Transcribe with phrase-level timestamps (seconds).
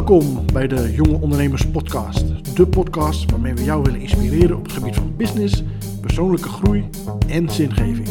[0.00, 2.56] Welkom bij de Jonge Ondernemers Podcast.
[2.56, 5.62] De podcast waarmee we jou willen inspireren op het gebied van business,
[6.00, 6.88] persoonlijke groei
[7.28, 8.08] en zingeving.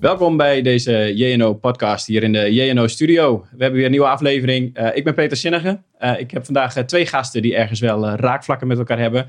[0.00, 3.38] Welkom bij deze JNO-podcast hier in de JNO-studio.
[3.38, 4.78] We hebben weer een nieuwe aflevering.
[4.78, 5.82] Uh, ik ben Peter Sinnige.
[6.00, 9.26] Uh, ik heb vandaag uh, twee gasten die ergens wel raakvlakken met elkaar hebben.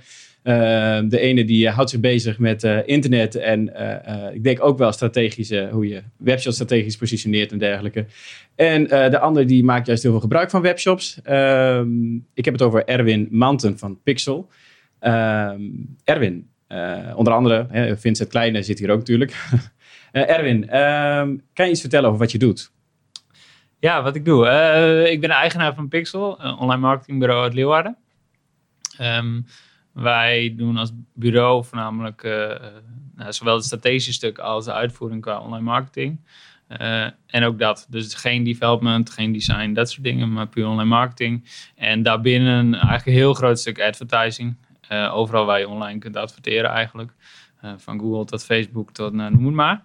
[1.09, 3.73] De ene die houdt zich bezig met internet en
[4.33, 8.05] ik denk ook wel strategische, hoe je webshops strategisch positioneert en dergelijke.
[8.55, 11.19] En de andere die maakt juist heel veel gebruik van webshops.
[11.23, 14.49] Ehm, ik heb het over Erwin Manten van Pixel.
[14.99, 15.61] Ehm,
[16.03, 16.49] Erwin,
[17.15, 19.35] onder andere, Vincent Kleine zit hier ook natuurlijk.
[20.11, 22.71] Erwin, ehm, kan je iets vertellen over wat je doet?
[23.79, 24.47] Ja, wat ik doe.
[25.09, 27.97] Ik ben eigenaar van Pixel, een online marketingbureau uit Leeuwarden.
[29.01, 29.45] Um,
[29.95, 32.55] wij doen als bureau voornamelijk uh,
[33.15, 36.19] nou, zowel het strategische stuk als de uitvoering qua online marketing.
[37.27, 37.87] en ook dat.
[37.89, 41.45] Dus geen development, geen design, dat soort dingen, maar puur online marketing.
[41.75, 44.55] En daarbinnen eigenlijk een heel groot stuk advertising.
[45.11, 47.11] overal waar je online kunt adverteren eigenlijk.
[47.77, 49.83] van Google tot Facebook tot nou, noem het maar.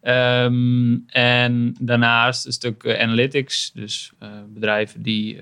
[0.00, 4.12] Ehm, en daarnaast een stuk eh, analytics, dus
[4.48, 5.38] bedrijven die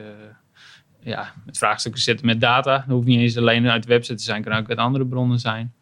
[1.08, 2.76] ja, met vraagstukken zitten met data.
[2.76, 5.38] Dat hoeft niet eens alleen uit de website te zijn, kan ook uit andere bronnen
[5.38, 5.74] zijn.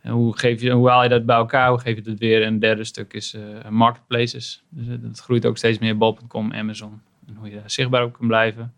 [0.00, 1.68] En hoe, geef je, hoe haal je dat bij elkaar?
[1.68, 2.42] Hoe geef je dat weer?
[2.42, 3.36] En een derde stuk is
[3.68, 4.62] marketplaces.
[4.68, 7.00] Dus dat groeit ook steeds meer, bol.com, Amazon.
[7.26, 8.74] En hoe je daar zichtbaar op kan blijven.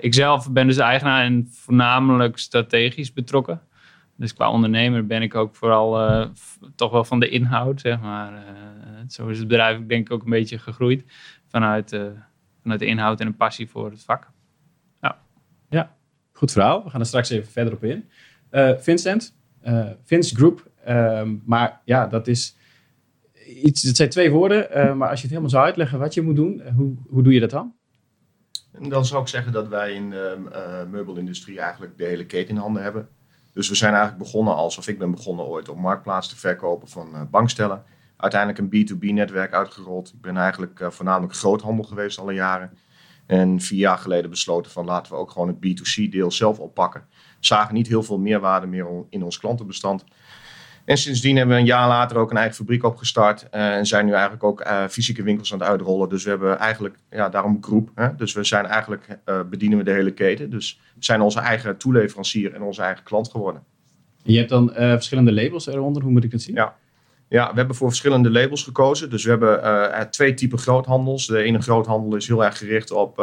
[0.00, 3.60] ik zelf ben dus eigenaar en voornamelijk strategisch betrokken.
[4.16, 6.30] Dus qua ondernemer ben ik ook vooral
[6.74, 8.42] toch wel van de inhoud, zeg maar.
[9.08, 11.04] Zo is het bedrijf denk ik ook een beetje gegroeid
[11.48, 12.00] vanuit,
[12.62, 14.32] vanuit de inhoud en een passie voor het vak.
[15.74, 15.96] Ja,
[16.32, 16.84] goed verhaal.
[16.84, 18.08] We gaan er straks even verder op in.
[18.78, 19.34] Vincent,
[20.04, 20.70] Vince Group.
[20.88, 22.56] Um, maar ja, dat is
[23.62, 24.96] iets, het zijn twee woorden.
[24.98, 27.40] maar als je het helemaal zou uitleggen wat je moet doen, hoe, hoe doe je
[27.40, 27.74] dat dan?
[28.78, 32.82] dan zou ik zeggen dat wij in de meubelindustrie eigenlijk de hele keten in handen
[32.82, 33.08] hebben.
[33.54, 36.88] Dus we zijn eigenlijk begonnen als, of ik ben begonnen ooit op marktplaats te verkopen
[36.88, 37.82] van uh, bankstellen.
[38.16, 40.08] Uiteindelijk een B2B-netwerk uitgerold.
[40.08, 42.78] Ik ben eigenlijk uh, voornamelijk groothandel geweest alle jaren.
[43.26, 47.04] En vier jaar geleden besloten van laten we ook gewoon het B2C-deel zelf oppakken.
[47.40, 50.04] Zagen niet heel veel meerwaarde meer in ons klantenbestand.
[50.84, 53.46] En sindsdien hebben we een jaar later ook een eigen fabriek opgestart.
[53.52, 56.08] Uh, en zijn nu eigenlijk ook uh, fysieke winkels aan het uitrollen.
[56.08, 57.90] Dus we hebben eigenlijk, ja, daarom groep.
[57.94, 58.14] Hè?
[58.16, 60.50] Dus we zijn eigenlijk, uh, bedienen we de hele keten.
[60.50, 63.62] Dus we zijn onze eigen toeleverancier en onze eigen klant geworden.
[64.22, 66.54] je hebt dan verschillende labels eronder, hoe moet ik het zien?
[66.54, 66.76] Ja.
[67.34, 69.10] Ja, we hebben voor verschillende labels gekozen.
[69.10, 71.26] Dus we hebben twee typen groothandels.
[71.26, 73.16] De ene groothandel is heel erg gericht op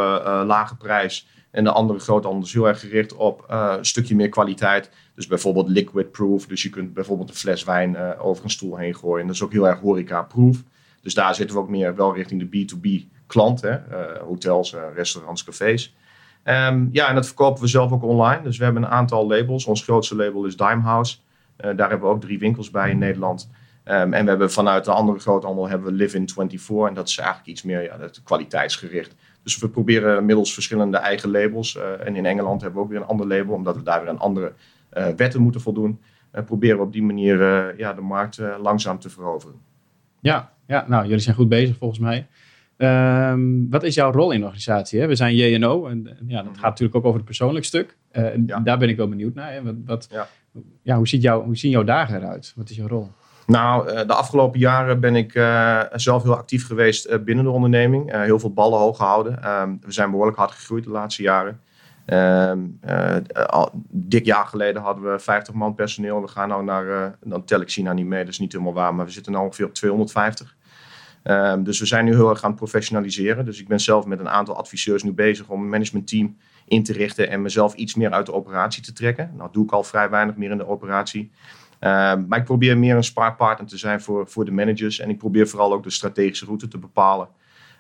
[0.46, 1.28] lage prijs.
[1.52, 4.90] En de andere groothandel is heel erg gericht op een stukje meer kwaliteit.
[5.16, 6.46] Dus bijvoorbeeld liquid proof.
[6.46, 9.26] Dus je kunt bijvoorbeeld een fles wijn over een stoel heen gooien.
[9.26, 10.64] Dat is ook heel erg horeca proof.
[11.02, 13.64] Dus daar zitten we ook meer wel richting de B2B klant.
[14.26, 15.96] Hotels, restaurants, cafés.
[16.44, 18.42] Um, ja, en dat verkopen we zelf ook online.
[18.44, 19.66] Dus we hebben een aantal labels.
[19.66, 21.18] Ons grootste label is Dimehouse.
[21.58, 23.50] daar hebben we ook drie winkels bij in Nederland.
[23.86, 26.88] Um, en we hebben vanuit de andere groothandel hebben we Live in 24.
[26.88, 29.16] En dat is eigenlijk iets meer ja, kwaliteitsgericht.
[29.44, 31.78] Dus we proberen middels verschillende eigen labels.
[32.06, 34.20] en in Engeland hebben we ook weer een ander label, omdat we daar weer een
[34.20, 34.54] andere
[34.94, 36.00] uh, wetten moeten voldoen.
[36.34, 37.38] Uh, proberen we op die manier
[37.78, 39.60] ja, de markt langzaam te veroveren.
[40.20, 42.28] Ja, ja, nou, jullie zijn goed bezig volgens mij.
[42.78, 45.00] Um, wat is jouw rol in de organisatie?
[45.00, 45.08] Hè?
[45.08, 47.98] We zijn JNO en, ja, dat gaat natuurlijk ook over het persoonlijk stuk.
[48.46, 48.60] Ja.
[48.60, 49.54] Daar ben ik wel benieuwd naar.
[49.54, 49.64] Hè?
[49.64, 50.28] Wat, wat, ja.
[50.84, 52.54] Ja, hoe, ziet jou, hoe zien jouw dagen eruit?
[52.56, 53.12] Wat is jouw rol?
[53.52, 58.12] Nou, de afgelopen jaren ben ik uh, zelf heel actief geweest uh, binnen de onderneming.
[58.12, 59.34] Heel veel ballen hoog gehouden.
[59.82, 61.62] we zijn behoorlijk hard gegroeid de laatste jaren.
[62.08, 62.52] Uh,
[63.46, 66.22] al, dik jaar geleden hadden we 50 man personeel.
[66.22, 68.96] We gaan nou naar, dan tel ik China niet mee, dat is niet helemaal waar,
[68.96, 70.56] maar we zitten nu ongeveer op 250.
[71.24, 73.46] Um, dus we zijn nu heel erg aan het professionaliseren.
[73.46, 76.94] Dus ik ben zelf met een aantal adviseurs nu bezig om een managementteam in te
[76.94, 79.32] richten en mezelf iets meer uit de operatie te trekken.
[79.38, 81.32] Nou doe ik al vrij weinig meer in de operatie.
[81.84, 85.00] Um, maar ik probeer meer een spaarpartner te zijn voor, voor de managers.
[85.00, 87.28] En ik probeer vooral ook de strategische route te bepalen.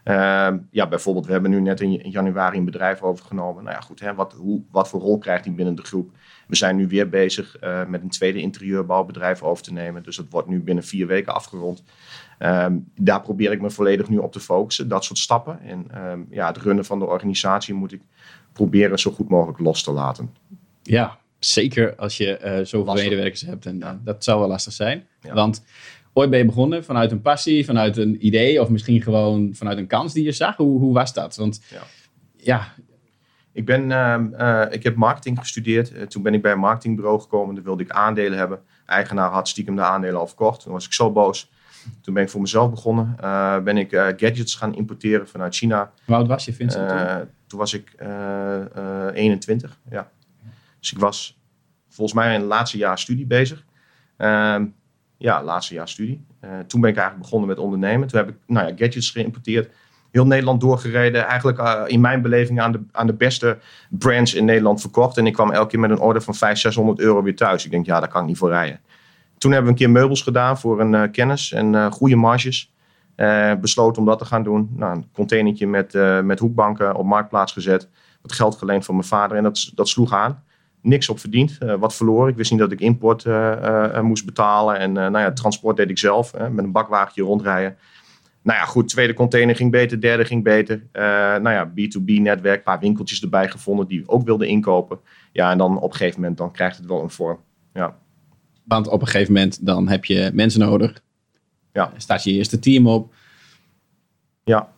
[0.06, 3.63] Uh, ja, bijvoorbeeld, we hebben nu net in januari een bedrijf overgenomen.
[3.63, 6.12] Nou ja, goed, hè, wat, hoe, wat voor rol krijgt hij binnen de groep?
[6.48, 10.03] We zijn nu weer bezig uh, met een tweede interieurbouwbedrijf over te nemen.
[10.03, 11.83] Dus dat wordt nu binnen vier weken afgerond.
[12.39, 15.59] Um, daar probeer ik me volledig nu op te focussen, dat soort stappen.
[15.62, 15.88] En
[16.30, 18.01] ja, het runnen van de organisatie moet ik
[18.53, 20.36] proberen zo goed mogelijk los te laten.
[20.83, 23.65] Ja, zeker als je uh, zoveel medewerkers hebt.
[23.65, 23.99] En ja.
[24.03, 25.07] dat zou wel lastig zijn.
[25.21, 25.33] Ja.
[25.33, 25.63] Want
[26.13, 29.88] ooit ben je begonnen vanuit een passie, vanuit een idee of misschien gewoon vanuit een
[29.88, 30.55] kans die je zag?
[30.55, 31.35] Hoe, hoe was dat?
[31.35, 31.81] Want ja,
[32.35, 32.73] ja.
[33.53, 36.11] Ik, ben, uh, ik heb marketing gestudeerd.
[36.11, 37.55] Toen ben ik bij een marketingbureau gekomen.
[37.55, 38.59] Daar wilde ik aandelen hebben.
[38.85, 40.61] Eigenaar had stiekem de aandelen al verkocht.
[40.61, 41.49] Toen was ik zo boos
[42.01, 43.15] Toen ben ik voor mezelf begonnen.
[43.21, 45.91] Uh, ben ik uh, gadgets gaan importeren vanuit China.
[46.05, 46.91] Hoe oud was je, Vincent?
[46.91, 47.15] Uh,
[47.47, 47.95] toen was ik
[49.13, 50.11] 21, ja.
[50.81, 51.39] Dus ik was
[51.89, 53.66] volgens mij in het laatste jaar studie bezig.
[54.18, 54.66] Ehm,
[55.18, 56.25] ja, laatste jaar studie.
[56.68, 58.07] toen ben ik eigenlijk begonnen met ondernemen.
[58.07, 59.69] Toen heb ik nou ja, gadgets geïmporteerd
[60.12, 61.28] heel Nederland doorgereden.
[61.28, 63.57] Eigenlijk uh, in mijn beleving aan de, aan de beste
[63.89, 65.18] brands in Nederland verkocht.
[65.18, 67.66] En ik kwam elke keer met een order van 500, 600 euro weer thuis.
[67.66, 68.80] Ik denk, ja, daar kan ik niet voor rijden.
[69.38, 72.74] Toen hebben we een keer meubels gedaan voor een uh, kennis en goede marges.
[73.62, 74.69] besloten om dat te gaan doen.
[74.75, 75.94] Nou, een containertje met,
[76.24, 77.89] met hoekbanken op marktplaats gezet.
[78.22, 80.44] Wat geld geleend van mijn vader en dat, dat sloeg aan.
[80.81, 82.30] Niks op verdiend, wat verloren.
[82.30, 83.25] Ik wist niet dat ik import
[84.01, 84.80] moest betalen.
[84.80, 87.78] En nou ja, transport deed ik zelf, met een bakwagentje rondrijden.
[88.44, 90.83] Nou ja, goed, tweede container ging beter, derde ging beter.
[91.42, 95.00] Nou ja, B2B-netwerk, een paar winkeltjes erbij gevonden die ook wilden inkopen.
[95.31, 97.39] Ja, en dan op een gegeven moment dan krijgt het wel een vorm.
[97.74, 97.98] Ja.
[98.63, 101.01] Want op een gegeven moment dan heb je mensen nodig.
[101.74, 101.92] Ja.
[101.98, 103.13] Staat je eerste team op.
[104.44, 104.69] Ja,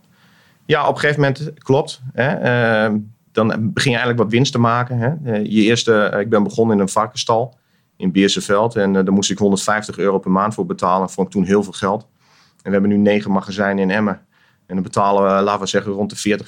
[0.66, 2.02] ja op een gegeven moment klopt.
[2.14, 2.90] Hè.
[2.90, 2.96] Uh,
[3.34, 4.98] dan begin je eigenlijk wat winst te maken.
[4.98, 5.32] Hè.
[5.32, 7.58] Eh, je eerste, ik ben begonnen in een varkenstal
[7.98, 8.76] in Beersenveld.
[8.76, 11.10] En daar moest ik 150 euro per maand voor betalen.
[11.10, 12.02] Vond ik toen heel veel geld.
[12.02, 14.22] En we hebben nu negen magazijnen in Emmen.
[14.66, 16.48] En dan betalen we, laten we zeggen, rond de 40,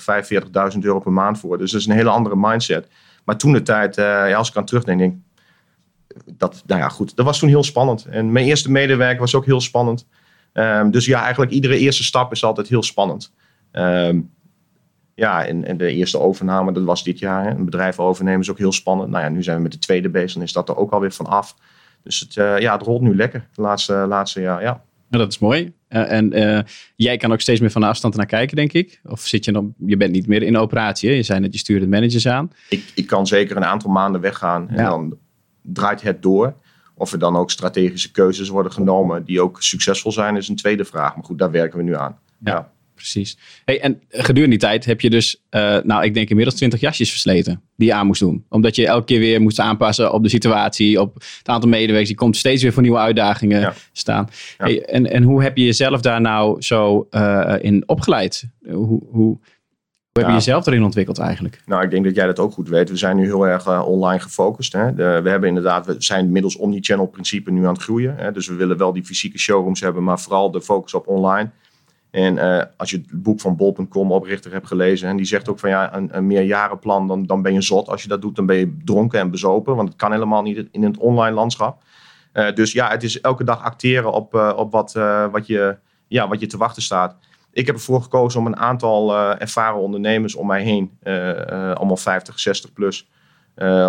[0.73, 1.57] 45.000 euro per maand voor.
[1.57, 2.87] Dus dat is een hele andere mindset.
[3.23, 5.15] Maar toen de tijd, ja, als ik aan terugdenk, denk
[6.25, 8.05] dat, nou ja, goed, dat was toen heel spannend.
[8.05, 10.07] En mijn eerste medewerker was ook heel spannend.
[10.53, 13.33] Um, dus ja, eigenlijk iedere eerste stap is altijd heel spannend.
[13.71, 14.33] Um,
[15.15, 17.43] ja, en, en, de eerste overname, dat was dit jaar.
[17.43, 17.49] Hè.
[17.49, 19.09] Een bedrijf overnemen is ook heel spannend.
[19.09, 21.11] Nou ja, nu zijn we met de tweede bezig, dan is dat er ook alweer
[21.11, 21.55] van af.
[22.03, 24.83] Dus het, uh, ja, het rolt nu lekker de laatste, laatste jaar, ja.
[25.09, 25.73] Nou, dat is mooi.
[25.89, 26.59] Uh, en uh,
[26.95, 28.99] jij kan ook steeds meer van de afstand naar kijken, denk ik.
[29.03, 31.09] Of zit je nog, je bent niet meer in operatie.
[31.09, 31.15] Hè?
[31.15, 32.51] Je zei net, je stuurt managers aan.
[32.69, 35.17] Ik, ik kan zeker een aantal maanden weggaan en dan
[35.61, 36.55] draait het door.
[36.95, 40.85] Of er dan ook strategische keuzes worden genomen die ook succesvol zijn, is een tweede
[40.85, 41.15] vraag.
[41.15, 42.17] Maar goed, daar werken we nu aan.
[42.39, 43.37] ja precies.
[43.65, 47.09] Hey, en gedurende die tijd heb je dus, uh, nou, ik denk inmiddels 20 jasjes
[47.09, 48.45] versleten die je aan moest doen.
[48.49, 52.09] Omdat je elke keer weer moest aanpassen op de situatie, op het aantal medewerkers.
[52.09, 54.29] Je komt steeds weer voor nieuwe uitdagingen staan.
[54.57, 58.49] Hey, en, en hoe heb je jezelf daar nou zo uh, in opgeleid?
[58.61, 59.39] Hoe, hoe,
[60.15, 61.61] hoe heb je jezelf erin ontwikkeld eigenlijk?
[61.65, 62.89] Nou, ik denk dat jij dat ook goed weet.
[62.89, 64.73] We zijn nu heel erg uh, online gefocust.
[64.73, 64.93] Hè.
[64.93, 68.15] De, we hebben inderdaad, we zijn middels omnichannel principe nu aan het groeien.
[68.17, 68.31] Hè.
[68.31, 71.51] Dus we willen wel die fysieke showrooms hebben, maar vooral de focus op online.
[72.15, 75.59] En uh, als je het boek van bol.com oprichter hebt gelezen, en die zegt ook
[75.59, 77.89] van ja, een, een meerjarenplan, dan, dan ben je zot.
[77.89, 80.67] Als je dat doet, dan ben je dronken en bezopen, want het kan helemaal niet
[80.71, 81.83] in het online landschap.
[82.33, 84.93] Uh, dus ja, het is elke dag acteren op, uh, op wat,
[85.31, 85.77] wat, je,
[86.07, 87.15] ja, wat je te wachten staat.
[87.51, 90.97] Ik heb ervoor gekozen om een aantal ervaren ondernemers om mij heen,
[91.73, 93.09] allemaal 50, 60 plus,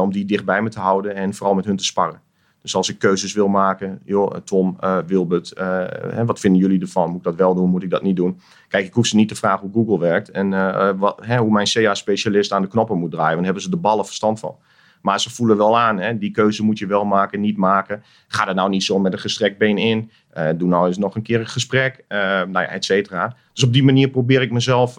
[0.00, 2.20] om die dichtbij me te houden en vooral met hun te sparren.
[2.66, 6.60] Dus als ik keuzes wil maken, joh, eh, Tom, uh, Wilbert, uh, hè, wat vinden
[6.60, 7.08] jullie ervan?
[7.08, 7.70] Moet ik dat wel doen?
[7.70, 8.40] Moet ik dat niet doen?
[8.68, 10.50] Kijk, ik hoef ze niet te vragen hoe Google werkt en
[10.98, 13.34] wat, hè, hoe mijn CA-specialist aan de knoppen moet draaien.
[13.34, 14.56] Dan hebben ze de ballen verstand van.
[15.02, 18.02] Maar ze voelen wel aan, hè, die keuze moet je wel maken, niet maken.
[18.28, 20.10] Ga er nou niet zo met een gestrekt been in.
[20.56, 23.36] doe nou eens nog een keer een gesprek, nou ja, et cetera.
[23.52, 24.94] Dus op die manier probeer ik mezelf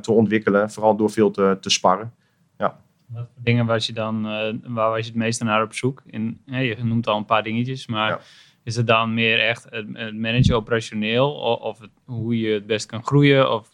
[0.00, 2.12] te ontwikkelen, vooral door veel te, te sparren.
[3.06, 6.02] Wat voor dingen was je dan, uh, waar was je het meeste naar op zoek?
[6.06, 8.20] In, je noemt al een paar dingetjes, maar
[8.62, 12.66] is het dan meer echt het, het managen operationeel of, of het, hoe je het
[12.66, 13.52] best kan groeien?
[13.52, 13.68] Of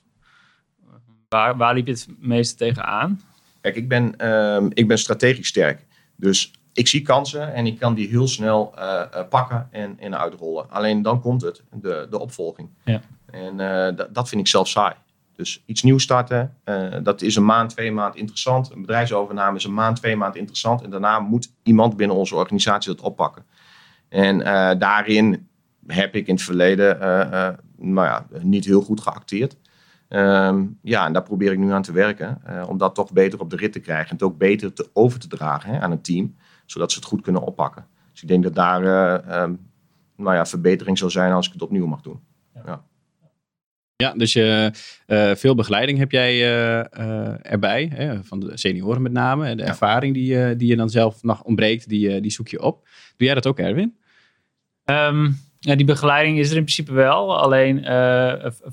[1.28, 3.20] waar, waar liep je het meeste tegenaan?
[3.60, 5.86] Kijk, ik ben, uh, ik ben strategisch sterk.
[6.16, 10.70] Dus ik zie kansen en ik kan die heel snel uh, pakken en, en uitrollen.
[10.70, 12.68] Alleen dan komt het, de, de opvolging.
[12.84, 13.00] Ja.
[13.30, 13.56] En
[14.12, 14.94] dat vind ik zelf saai.
[15.42, 18.70] Dus iets nieuws starten, uh, dat is een maand, twee maand interessant.
[18.70, 20.82] Een bedrijfsovername is een maand, twee maand interessant.
[20.82, 23.44] En daarna moet iemand binnen onze organisatie dat oppakken.
[24.08, 25.48] En uh, daarin
[25.86, 29.56] heb ik in het verleden uh, nou ja, niet heel goed geacteerd.
[30.08, 32.42] Um, ja, en daar probeer ik nu aan te werken.
[32.68, 34.08] om dat toch beter op de rit te krijgen.
[34.08, 36.36] En het ook beter te, over te dragen hè, aan het team.
[36.66, 37.86] Zodat ze het goed kunnen oppakken.
[38.12, 38.82] Dus ik denk dat daar
[39.42, 39.70] um,
[40.16, 42.20] nou ja, verbetering zal zijn als ik het opnieuw mag doen.
[42.54, 42.62] Ja.
[42.66, 42.82] ja.
[44.02, 44.72] Ja, dus je,
[45.06, 49.54] uh, veel begeleiding heb jij uh, uh, erbij, hè, van de senioren met name.
[49.54, 52.88] De ervaring die, die je dan zelf nog ontbreekt, die, die zoek je op.
[53.16, 53.96] Doe jij dat ook, Erwin?
[54.84, 57.38] Um, ja, die begeleiding is er in principe wel.
[57.38, 57.84] Alleen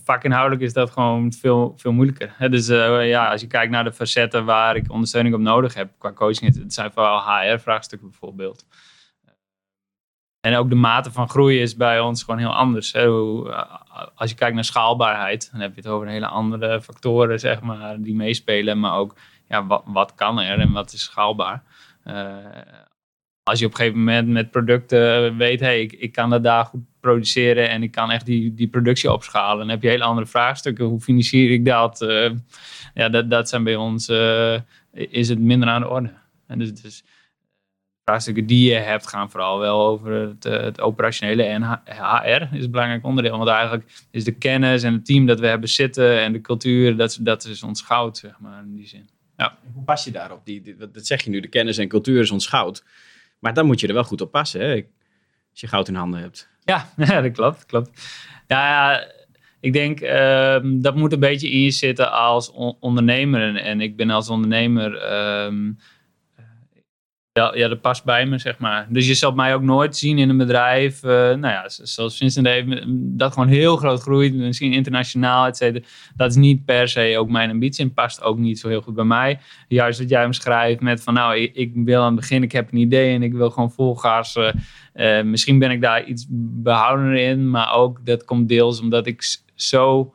[0.04, 2.36] vakinhoudelijk is dat gewoon veel, veel moeilijker.
[2.50, 2.68] Dus
[3.08, 6.56] ja, als je kijkt naar de facetten waar ik ondersteuning op nodig heb qua coaching,
[6.56, 8.66] het zijn vooral HR-vraagstukken bijvoorbeeld.
[10.42, 12.92] En ook de mate van groei is bij ons gewoon heel anders.
[12.92, 13.08] Hè.
[14.16, 18.02] Als je kijkt naar schaalbaarheid, dan heb je het over hele andere factoren zeg maar,
[18.02, 18.80] die meespelen.
[18.80, 19.16] Maar ook
[19.48, 21.64] ja, wat, wat kan er en wat is schaalbaar.
[22.06, 22.36] Uh,
[23.44, 26.66] als je op een gegeven moment met producten weet, hey, ik, ik kan dat daar
[26.66, 29.58] goed produceren en ik kan echt die, die productie opschalen.
[29.58, 30.86] Dan heb je hele andere vraagstukken.
[30.86, 32.02] Hoe financier ik dat?
[32.02, 32.32] Uh,
[32.94, 34.10] ja, dat, dat zijn bij ons,
[34.92, 36.14] is het minder aan de orde.
[36.48, 37.04] En dus, dus
[38.10, 42.64] vraagstukken die je hebt gaan vooral wel over het, eh, het operationele en HR is
[42.64, 43.38] een belangrijk onderdeel.
[43.38, 46.98] Want eigenlijk is de kennis en het team dat we hebben zitten en de cultuur,
[46.98, 49.10] dat, dat is ons goud, zeg maar, in die zin.
[49.38, 49.58] Ja.
[49.74, 50.46] Hoe pas je daarop?
[50.46, 52.84] Die, die, dat zeg je nu, de kennis en cultuur is ons goud.
[53.40, 54.74] Maar dan moet je er wel goed op passen, hè?
[55.52, 56.50] als je goud in handen hebt.
[56.64, 56.90] Ja,
[57.22, 57.90] dat klopt, klopt.
[58.48, 59.04] Ja,
[59.60, 63.56] ik denk um, dat moet een beetje in je zitten als ondernemer.
[63.56, 65.14] En ik ben als ondernemer
[65.46, 65.78] um,
[67.34, 68.88] ja, ja, dat past bij me, zeg maar.
[68.90, 72.48] Dus je zal mij ook nooit zien in een bedrijf, uh, nou ja, zoals Vincent
[72.48, 75.86] heeft, dat gewoon heel groot groeit, misschien internationaal, et cetera.
[76.16, 78.94] Dat is niet per se ook mijn ambitie en past ook niet zo heel goed
[78.96, 79.40] bij mij.
[79.68, 82.78] Juist wat jij omschrijft met van, nou, ik, wil aan het begin, ik heb een
[82.78, 84.00] idee en ik wil gewoon vol.
[84.06, 84.52] Uh,
[84.96, 89.24] uh, misschien ben ik daar iets behoudener in, maar ook dat komt deels omdat ik
[89.56, 90.14] zo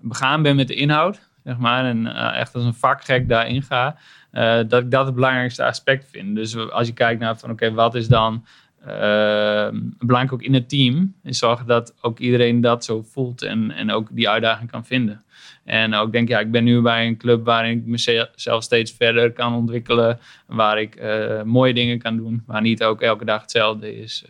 [0.00, 3.96] begaan ben met de inhoud, zeg maar, en echt als een vakgek daarin ga.
[4.36, 6.36] Uh, dat ik dat het belangrijkste aspect vind.
[6.36, 8.44] Dus als je kijkt naar van oké, wat is dan
[8.86, 13.70] uh, belangrijk ook in het team, is zorgen dat ook iedereen dat zo voelt en,
[13.70, 15.24] en ook die uitdaging kan vinden.
[15.64, 19.32] En ook denk ja, ik ben nu bij een club waarin ik mezelf steeds verder
[19.32, 23.96] kan ontwikkelen, waar ik uh, mooie dingen kan doen, waar niet ook elke dag hetzelfde
[23.96, 24.24] is.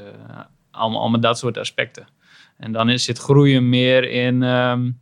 [0.71, 2.07] allemaal, allemaal dat soort aspecten.
[2.57, 4.43] En dan is, zit groeien meer in.
[4.43, 4.99] Um,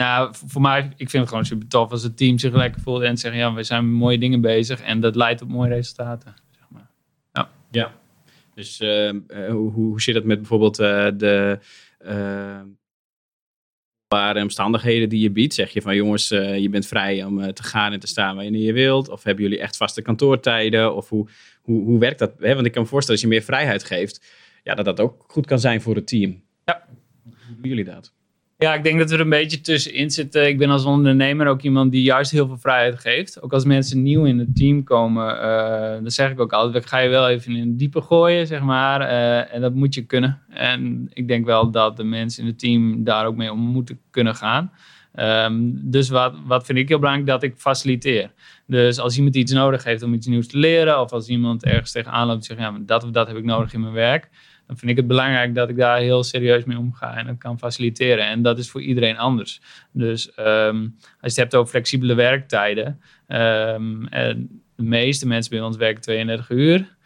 [0.00, 3.02] nou, voor mij, ik vind het gewoon super tof als het team zich lekker voelt
[3.02, 6.34] en zeggen, ja, we zijn met mooie dingen bezig en dat leidt tot mooie resultaten.
[6.50, 6.90] Zeg maar.
[7.32, 7.50] Ja.
[7.70, 7.92] ja.
[8.54, 9.10] Dus uh,
[9.48, 11.58] hoe, hoe zit het met bijvoorbeeld uh, de
[14.14, 15.54] uh, omstandigheden die je biedt?
[15.54, 18.72] Zeg je van jongens, je bent vrij om te gaan en te staan wanneer je
[18.72, 19.08] wilt?
[19.08, 20.94] Of hebben jullie echt vaste kantoortijden?
[20.94, 21.28] Of hoe,
[21.62, 22.32] hoe, hoe werkt dat?
[22.38, 25.46] Want ik kan me voorstellen, als je meer vrijheid geeft, ja, dat dat ook goed
[25.46, 26.42] kan zijn voor het team.
[26.64, 26.84] Ja.
[27.22, 28.18] Hoe doen jullie dat?
[28.62, 30.48] Ja, ik denk dat we er een beetje tussenin zitten.
[30.48, 33.42] Ik ben als ondernemer ook iemand die juist heel veel vrijheid geeft.
[33.42, 36.98] Ook als mensen nieuw in het team komen, uh, dan zeg ik ook altijd, ga
[36.98, 39.00] je wel even in het diepe gooien, zeg maar.
[39.00, 40.40] Uh, en dat moet je kunnen.
[40.50, 44.00] En ik denk wel dat de mensen in het team daar ook mee om moeten
[44.10, 44.72] kunnen gaan.
[45.14, 48.30] Um, dus wat, wat vind ik heel belangrijk, dat ik faciliteer.
[48.66, 51.92] Dus als iemand iets nodig heeft om iets nieuws te leren, of als iemand ergens
[51.92, 54.28] tegenaan loopt en zegt, ja, dat of dat heb ik nodig in mijn werk,
[54.70, 57.58] dan vind ik het belangrijk dat ik daar heel serieus mee omga en dat kan
[57.58, 58.26] faciliteren.
[58.26, 59.60] En dat is voor iedereen anders.
[59.92, 65.60] Dus um, als je het hebt over flexibele werktijden, um, en de meeste mensen bij
[65.60, 66.96] ons werken 32 uur.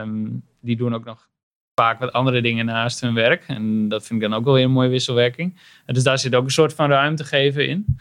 [0.00, 1.28] Um, die doen ook nog
[1.74, 3.44] vaak wat andere dingen naast hun werk.
[3.46, 5.60] En dat vind ik dan ook wel een mooie wisselwerking.
[5.86, 7.98] Dus daar zit ook een soort van ruimte geven in.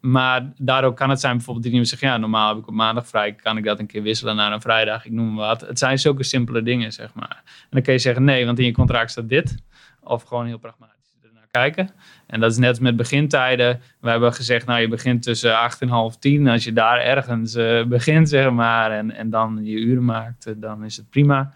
[0.00, 3.08] Maar daardoor kan het zijn bijvoorbeeld die iemand zeggen, ja, normaal heb ik op maandag
[3.08, 5.60] vrij, kan ik dat een keer wisselen naar een vrijdag, ik noem maar wat.
[5.60, 7.42] Het zijn zulke simpele dingen, zeg maar.
[7.44, 9.54] En dan kun je zeggen, nee, want in je contract staat dit.
[10.00, 11.90] Of gewoon heel pragmatisch ernaar kijken.
[12.26, 13.80] En dat is net als met begintijden.
[14.00, 16.48] We hebben gezegd, nou, je begint tussen acht en half tien.
[16.48, 20.54] Als je daar ergens uh, begint, zeg maar, en, en dan je uren maakt, uh,
[20.56, 21.52] dan is het prima.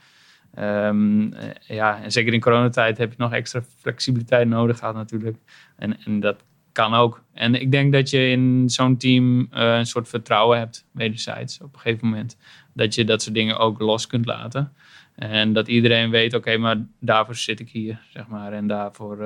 [0.59, 5.37] Um, ja, en zeker in coronatijd heb je nog extra flexibiliteit nodig gehad natuurlijk.
[5.77, 6.45] En, en dat
[6.75, 7.23] kan ook.
[7.33, 11.75] En ik denk dat je in zo'n team uh, een soort vertrouwen hebt, wederzijds, op
[11.75, 12.37] een gegeven moment.
[12.73, 14.73] Dat je dat soort dingen ook los kunt laten.
[15.15, 18.53] En dat iedereen weet, oké, maar daarvoor zit ik hier, zeg maar.
[18.53, 19.19] En daarvoor,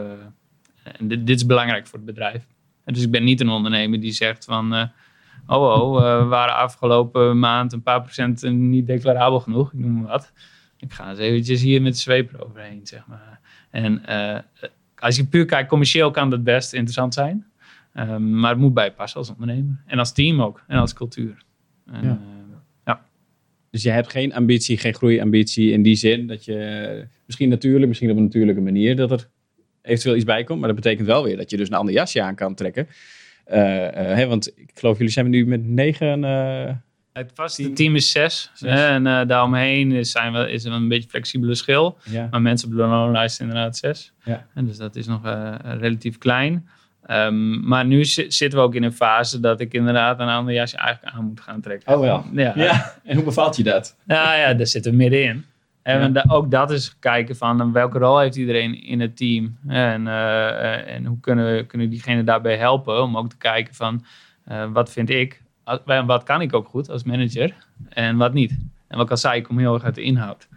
[0.83, 2.47] en dit, is belangrijk voor het bedrijf.
[2.85, 4.85] Dus ik ben niet een ondernemer die zegt van, uh,
[5.47, 10.11] oh, oh, we waren afgelopen maand een paar procent niet declarabel genoeg, ik noem maar
[10.11, 10.33] wat.
[10.79, 13.41] Ik ga eens eventjes hier met zweep eroverheen, zeg maar.
[13.71, 14.03] En
[15.01, 17.47] als je puur kijkt, commercieel kan dat best interessant zijn.
[17.95, 19.83] Um, maar het moet bijpassen als ondernemer.
[19.87, 20.65] En als team ook.
[20.67, 21.37] En als cultuur.
[21.87, 22.09] En, ja.
[22.09, 23.03] Uh, ja.
[23.71, 28.11] Dus je hebt geen ambitie, geen groeiambitie in die zin dat je misschien natuurlijk, misschien
[28.11, 29.29] op een natuurlijke manier dat er
[29.83, 30.59] eventueel iets bij komt.
[30.59, 32.89] Maar dat betekent wel weer dat je dus een ander jasje aan kan trekken.
[33.51, 36.25] Uh, uh, hè, want ik geloof jullie zijn nu met negen
[37.19, 38.51] het vaste team is zes.
[38.63, 41.99] En uh, daaromheen is, zijn we, is er een beetje flexibele schil.
[42.05, 42.29] Ja.
[42.31, 44.13] Maar mensen op de loonlijst inderdaad zes.
[44.25, 44.47] Ja.
[44.55, 46.69] En dus dat is nog uh, relatief klein.
[47.11, 50.77] Um, maar nu zitten we ook in een fase dat ik inderdaad een ander jasje
[50.77, 51.95] eigenlijk aan moet gaan trekken.
[51.95, 52.25] Oh wel.
[52.33, 52.53] Ja.
[52.55, 52.95] ja.
[53.05, 53.97] En hoe bevalt je dat?
[54.07, 55.45] Ja, ja daar zitten we middenin.
[55.83, 56.25] En ja.
[56.29, 59.59] ook dat is kijken van welke rol heeft iedereen in het team.
[59.67, 64.05] En, uh, en hoe kunnen we kunnen diegene daarbij helpen om ook te kijken van
[64.73, 65.43] wat vind ik
[66.07, 67.55] wat kan ik ook goed als manager
[67.89, 68.59] en wat niet.
[68.89, 70.49] En wat kan ik kom heel erg uit de inhoud.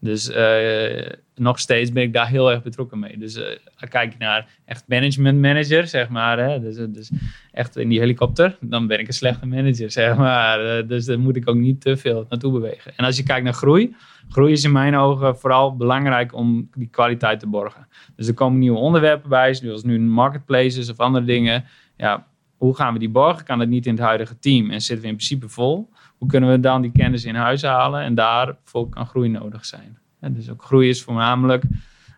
[0.00, 3.18] Dus eh, nog steeds ben ik daar heel erg betrokken mee.
[3.18, 3.44] Dus uh,
[3.88, 6.38] kijk naar echt management manager, zeg maar.
[6.38, 6.60] Hè?
[6.60, 7.10] Dus, dus
[7.52, 10.86] echt in die helikopter, dan ben ik een slechte manager, zeg maar.
[10.86, 12.92] dus daar moet ik ook niet te veel naartoe bewegen.
[12.96, 13.96] En als je kijkt naar groei,
[14.28, 17.86] groei is in mijn ogen vooral belangrijk om die kwaliteit te borgen.
[18.16, 21.64] Dus er komen nieuwe onderwerpen bij, zoals nu marketplaces of andere dingen.
[21.96, 22.26] Ja,
[22.60, 23.44] hoe gaan we die borgen?
[23.44, 25.90] Kan dat niet in het huidige team en zitten we in principe vol?
[26.18, 28.00] Hoe kunnen we dan die kennis in huis halen?
[28.00, 29.98] En daarvoor kan groei nodig zijn.
[30.20, 31.64] dus ook groei is voornamelijk.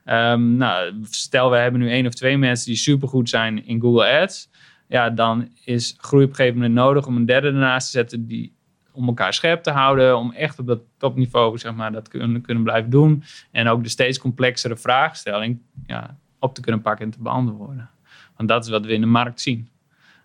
[0.05, 4.21] Um, nou, stel, we hebben nu één of twee mensen die supergoed zijn in Google
[4.21, 4.51] Ads.
[4.89, 8.27] Ja, dan is groei op een gegeven moment nodig om een derde ernaast te zetten
[8.27, 8.55] die
[8.93, 12.63] om elkaar scherp te houden, om echt op dat topniveau zeg maar, dat kunnen, kunnen
[12.63, 13.23] blijven doen.
[13.51, 17.91] En ook de steeds complexere vraagstelling ja, op te kunnen pakken en te beantwoorden.
[18.37, 19.69] Want dat is wat we in de markt zien.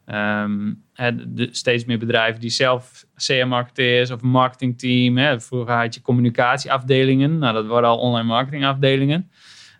[0.09, 5.17] Um, de, steeds meer bedrijven die zelf CM-marketeers of marketingteam.
[5.17, 7.37] Hè, vroeger had je communicatieafdelingen.
[7.37, 9.31] Nou, dat worden al online marketingafdelingen.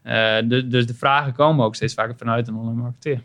[0.04, 3.24] Uh, dus de vragen komen ook steeds vaker vanuit een online marketeer.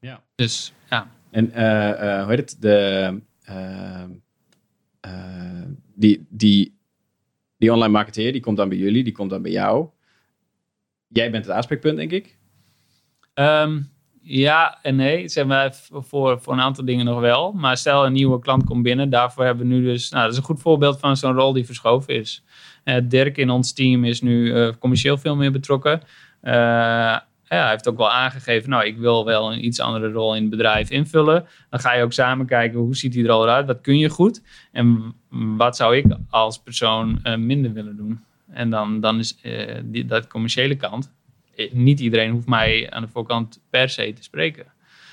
[0.00, 0.22] Ja.
[0.34, 1.10] Dus, ja.
[1.30, 2.56] En uh, uh, hoe heet het?
[2.60, 3.20] De,
[5.94, 6.78] die, die,
[7.56, 9.88] die online marketeer, die komt dan bij jullie, die komt dan bij jou.
[11.08, 12.38] Jij bent het aanspreekpunt, denk ik?
[13.34, 13.91] Um,
[14.22, 15.28] ja en nee.
[15.28, 17.52] Zeg maar, voor, voor een aantal dingen nog wel.
[17.52, 19.10] Maar stel een nieuwe klant komt binnen.
[19.10, 20.10] Daarvoor hebben we nu dus...
[20.10, 22.44] Nou, dat is een goed voorbeeld van zo'n rol die verschoven is.
[22.84, 26.00] Uh, Dirk in ons team is nu uh, commercieel veel meer betrokken.
[26.42, 30.34] Uh, ja, hij heeft ook wel aangegeven, nou, ik wil wel een iets andere rol
[30.34, 31.46] in het bedrijf invullen.
[31.70, 33.66] Dan ga je ook samen kijken, hoe ziet hij er al uit?
[33.66, 34.42] Wat kun je goed?
[34.72, 38.20] En wat zou ik als persoon minder willen doen?
[38.50, 39.38] En dan, dan is
[39.84, 41.21] die, dat commerciële kant, eh,
[41.72, 44.66] niet iedereen hoeft mij aan de voorkant per se te spreken.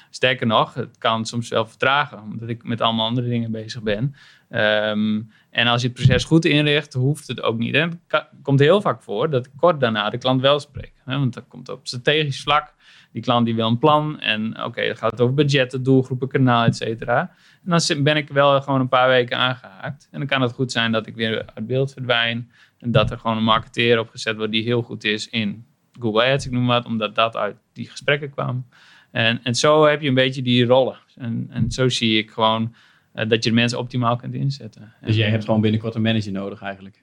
[0.10, 4.16] Sterker nog, het kan soms wel vertragen, omdat ik met allemaal andere dingen bezig ben.
[4.50, 7.74] Ehm, en als je het proces goed inricht, hoeft het ook niet.
[7.76, 10.94] En het komt heel vaak voor dat ik kort daarna de klant wel spreek.
[11.06, 11.18] Hè?
[11.18, 12.74] Want dat komt op strategisch vlak.
[13.12, 16.66] Die klant die wil een plan en oké, dan gaat het over budgetten, doelgroepen, kanaal,
[16.66, 17.20] et cetera.
[17.66, 20.08] En dan ben ik wel gewoon een paar weken aangehaakt.
[20.12, 22.52] En dan kan het goed zijn dat ik weer uit beeld verdwijn.
[22.80, 25.66] En dat er gewoon een marketeer opgezet wordt die heel goed is in
[26.00, 28.68] Google Ads, ik noem wat, omdat dat uit die gesprekken kwam.
[29.12, 30.98] En, en zo heb je een beetje die rollen.
[31.16, 32.76] En, en zo zie ik gewoon
[33.16, 34.94] uh, dat je de mensen optimaal kunt inzetten.
[35.02, 37.02] Dus jij hebt gewoon binnenkort een manager nodig eigenlijk?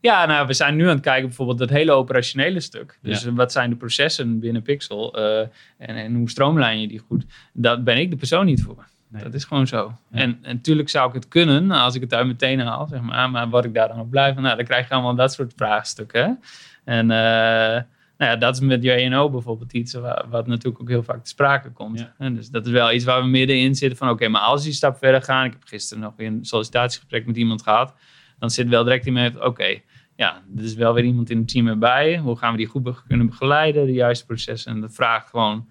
[0.00, 2.98] Ja, nou, we zijn nu aan het kijken bijvoorbeeld dat hele operationele stuk.
[3.02, 5.40] Dus wat zijn de processen binnen Pixel uh,
[5.78, 7.24] en, en hoe stroomlijn je die goed?
[7.52, 8.86] Dat ben ik de persoon niet voor.
[9.08, 9.22] Nee.
[9.22, 9.92] Dat is gewoon zo.
[10.10, 10.18] Ja.
[10.18, 13.30] En, en natuurlijk zou ik het kunnen als ik het uit meteen haal, zeg maar.
[13.30, 16.40] Maar wat ik daar dan op blijf, nou, dan krijg je allemaal dat soort vraagstukken.
[16.84, 17.80] En uh,
[18.16, 19.94] nou ja, dat is met JNO bijvoorbeeld iets
[20.30, 22.08] wat, natuurlijk ook heel vaak te sprake komt.
[22.18, 24.72] En dus dat is wel iets waar we middenin zitten van oké, maar als die
[24.72, 27.94] stap verder gaan, ik heb gisteren nog weer een sollicitatiegesprek met iemand gehad,
[28.38, 29.80] dan zit wel direct in me oké,
[30.16, 32.18] ja, er is wel weer iemand in het team erbij.
[32.18, 34.72] Hoe gaan we die goed kunnen begeleiden, de juiste processen?
[34.72, 35.68] En dat vraagt gewoon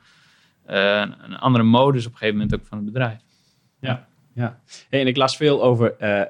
[0.69, 3.19] uh, een andere modus op een gegeven moment ook van het bedrijf.
[3.79, 4.59] Ja, ja.
[4.89, 6.21] Hey, en ik las veel over uh,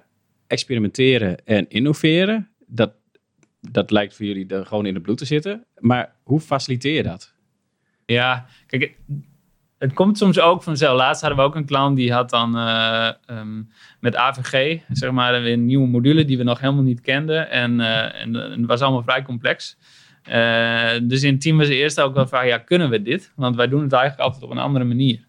[0.48, 2.50] experimenteren en innoveren.
[2.68, 2.94] Dat
[3.72, 5.66] dat lijkt voor jullie er gewoon in het bloed te zitten.
[5.80, 7.34] Maar hoe faciliteer je dat?
[8.06, 8.98] Ja, kijk,
[9.78, 10.98] het komt soms ook vanzelf.
[10.98, 15.34] Laatst hadden we ook een klant die had dan uh, um, met AVG, zeg maar,
[15.34, 17.50] een nieuwe module die we nog helemaal niet kenden.
[17.50, 19.78] En, uh, en, was allemaal vrij complex.
[20.30, 23.32] Uh, dus in het team was eerst ook wel vraag, ja, kunnen we dit?
[23.36, 25.28] Want wij doen het eigenlijk altijd op een andere manier.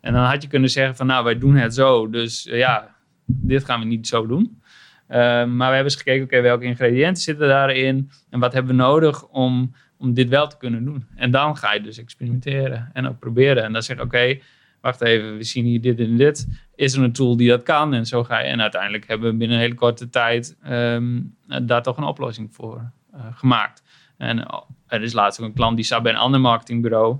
[0.00, 3.64] En dan had je kunnen zeggen van, nou, wij doen het zo, dus ja, dit
[3.64, 4.62] gaan we niet zo doen.
[5.08, 8.82] Ehm, maar we hebben eens gekeken, oké, welke ingrediënten zitten daarin en wat hebben we
[8.82, 11.06] nodig om, om dit wel te kunnen doen.
[11.16, 13.64] En dan ga je dus experimenteren en ook proberen.
[13.64, 14.38] En dan zeg je, oké,
[14.80, 16.48] wacht even, we zien hier dit en dit.
[16.74, 17.94] Is er een tool die dat kan?
[17.94, 18.44] En zo ga je.
[18.44, 22.90] En uiteindelijk hebben we binnen een hele korte tijd um, daar toch een oplossing voor
[23.14, 23.82] uh, gemaakt.
[24.16, 27.16] En oh, er is laatst ook een klant die zat bij een ander marketingbureau.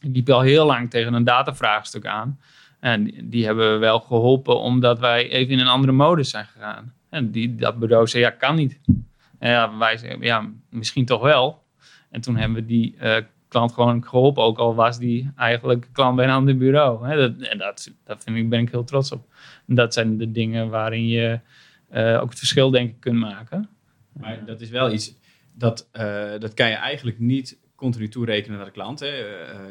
[0.00, 2.40] Die liep al heel lang tegen een datavraagstuk aan.
[2.80, 6.46] En die, die hebben we wel geholpen omdat wij even in een andere modus zijn
[6.46, 6.92] gegaan.
[7.10, 8.80] En die, dat bureau zei, ja, kan niet.
[9.38, 11.62] En ja, wij zeiden, ja, misschien toch wel.
[12.10, 13.16] En toen hebben we die uh,
[13.48, 17.08] klant gewoon geholpen, ook al was die eigenlijk klant bij een ander bureau.
[17.08, 17.16] Hè.
[17.16, 19.32] Dat, en dat, dat vind ik, ben ik heel trots op.
[19.66, 21.40] En dat zijn de dingen waarin je
[21.92, 23.68] uh, ook het verschil, denk ik, kunt maken.
[24.12, 25.14] Maar dat is wel iets,
[25.52, 29.00] dat, uh, dat kan je eigenlijk niet continu toerekenen naar de klant.
[29.00, 29.10] Hè.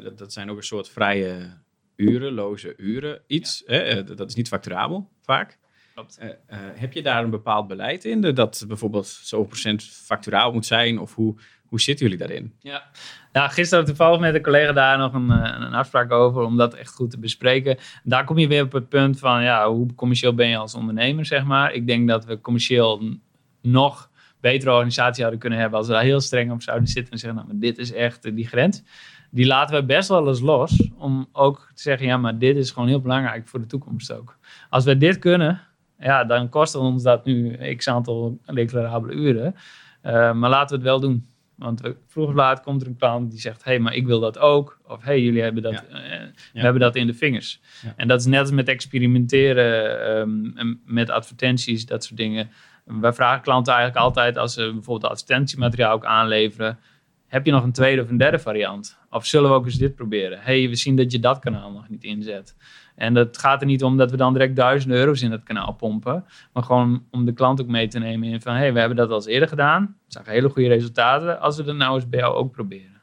[0.04, 1.58] Dat, dat, zijn ook een soort vrije
[1.96, 3.64] uren, loze uren, iets.
[3.66, 3.74] Ja.
[3.74, 4.04] Hè.
[4.04, 5.58] Dat is niet facturabel, vaak.
[5.98, 8.22] Uh, uh, heb je daar een bepaald beleid in?
[8.22, 11.00] Dat bijvoorbeeld zo'n procent facturaal moet zijn?
[11.00, 11.36] Of hoe,
[11.68, 12.54] hoe zitten jullie daarin?
[12.60, 12.84] Ja,
[13.32, 16.74] nou, gisteren toevallig met een collega daar nog een, eh, een afspraak over om dat
[16.74, 17.78] echt goed te bespreken.
[18.04, 21.26] Daar kom je weer op het punt van ja, hoe commercieel ben je als ondernemer,
[21.26, 21.74] zeg maar.
[21.74, 23.18] Ik denk dat we commercieel
[23.62, 27.20] nog betere organisatie hadden kunnen hebben als we daar heel streng op zouden zitten en
[27.20, 28.84] zeggen, nou, maar dit is echt eh, die grens.
[29.32, 32.72] Die laten we best wel eens los om ook te zeggen, ja, maar dit is
[32.72, 34.38] gewoon heel belangrijk voor de toekomst ook.
[34.70, 35.62] Als we dit kunnen,
[36.00, 39.56] ja, dan kost ons dat nu x aantal declarabele uren.
[40.04, 41.26] Uh, maar laten we het wel doen.
[41.58, 44.20] Want vroeg of laat komt er een klant die zegt: Hé, hey, maar ik wil
[44.20, 44.80] dat ook.
[44.88, 46.04] Of hey, jullie hebben dat, ja.
[46.14, 47.62] uh, we hebben dat in de vingers.
[47.84, 47.94] Ja.
[47.96, 52.50] En dat is net als met experimenteren, um, met advertenties, dat soort dingen.
[52.86, 56.80] Wij vragen klanten eigenlijk altijd, als ze bijvoorbeeld advertentiemateriaal ook aanleveren:
[57.28, 58.98] Heb je nog een tweede of een derde variant?
[59.10, 60.40] Of zullen we ook eens dit proberen?
[60.40, 62.56] hey, we zien dat je dat kanaal nog niet inzet.
[62.98, 65.74] En dat gaat er niet om dat we dan direct duizenden euro's in het kanaal
[65.74, 66.26] pompen.
[66.54, 68.54] Maar gewoon om de klant ook mee te nemen in van...
[68.54, 69.84] hé, hey, we hebben dat al eens eerder gedaan.
[69.84, 71.40] We zagen hele goede resultaten.
[71.40, 73.02] Als we dat nou eens bij jou ook proberen.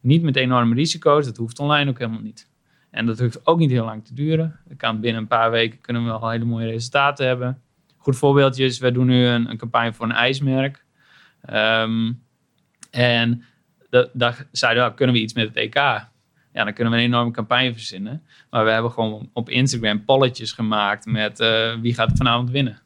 [0.00, 1.26] Niet met enorme risico's.
[1.26, 2.50] Dat hoeft online ook helemaal niet.
[2.90, 4.60] En dat hoeft ook niet heel lang te duren.
[4.68, 7.62] Dat kan binnen een paar weken kunnen we al hele mooie resultaten hebben.
[7.96, 10.84] Goed voorbeeldje is, we doen nu een, een campagne voor een ijsmerk.
[11.52, 12.22] Um,
[12.90, 13.44] en
[14.12, 16.08] daar zeiden we, kunnen we iets met het EK?
[16.52, 18.22] Ja, dan kunnen we een enorme campagne verzinnen.
[18.50, 22.80] Maar we hebben gewoon op Instagram polletjes gemaakt met uh, wie gaat vanavond winnen.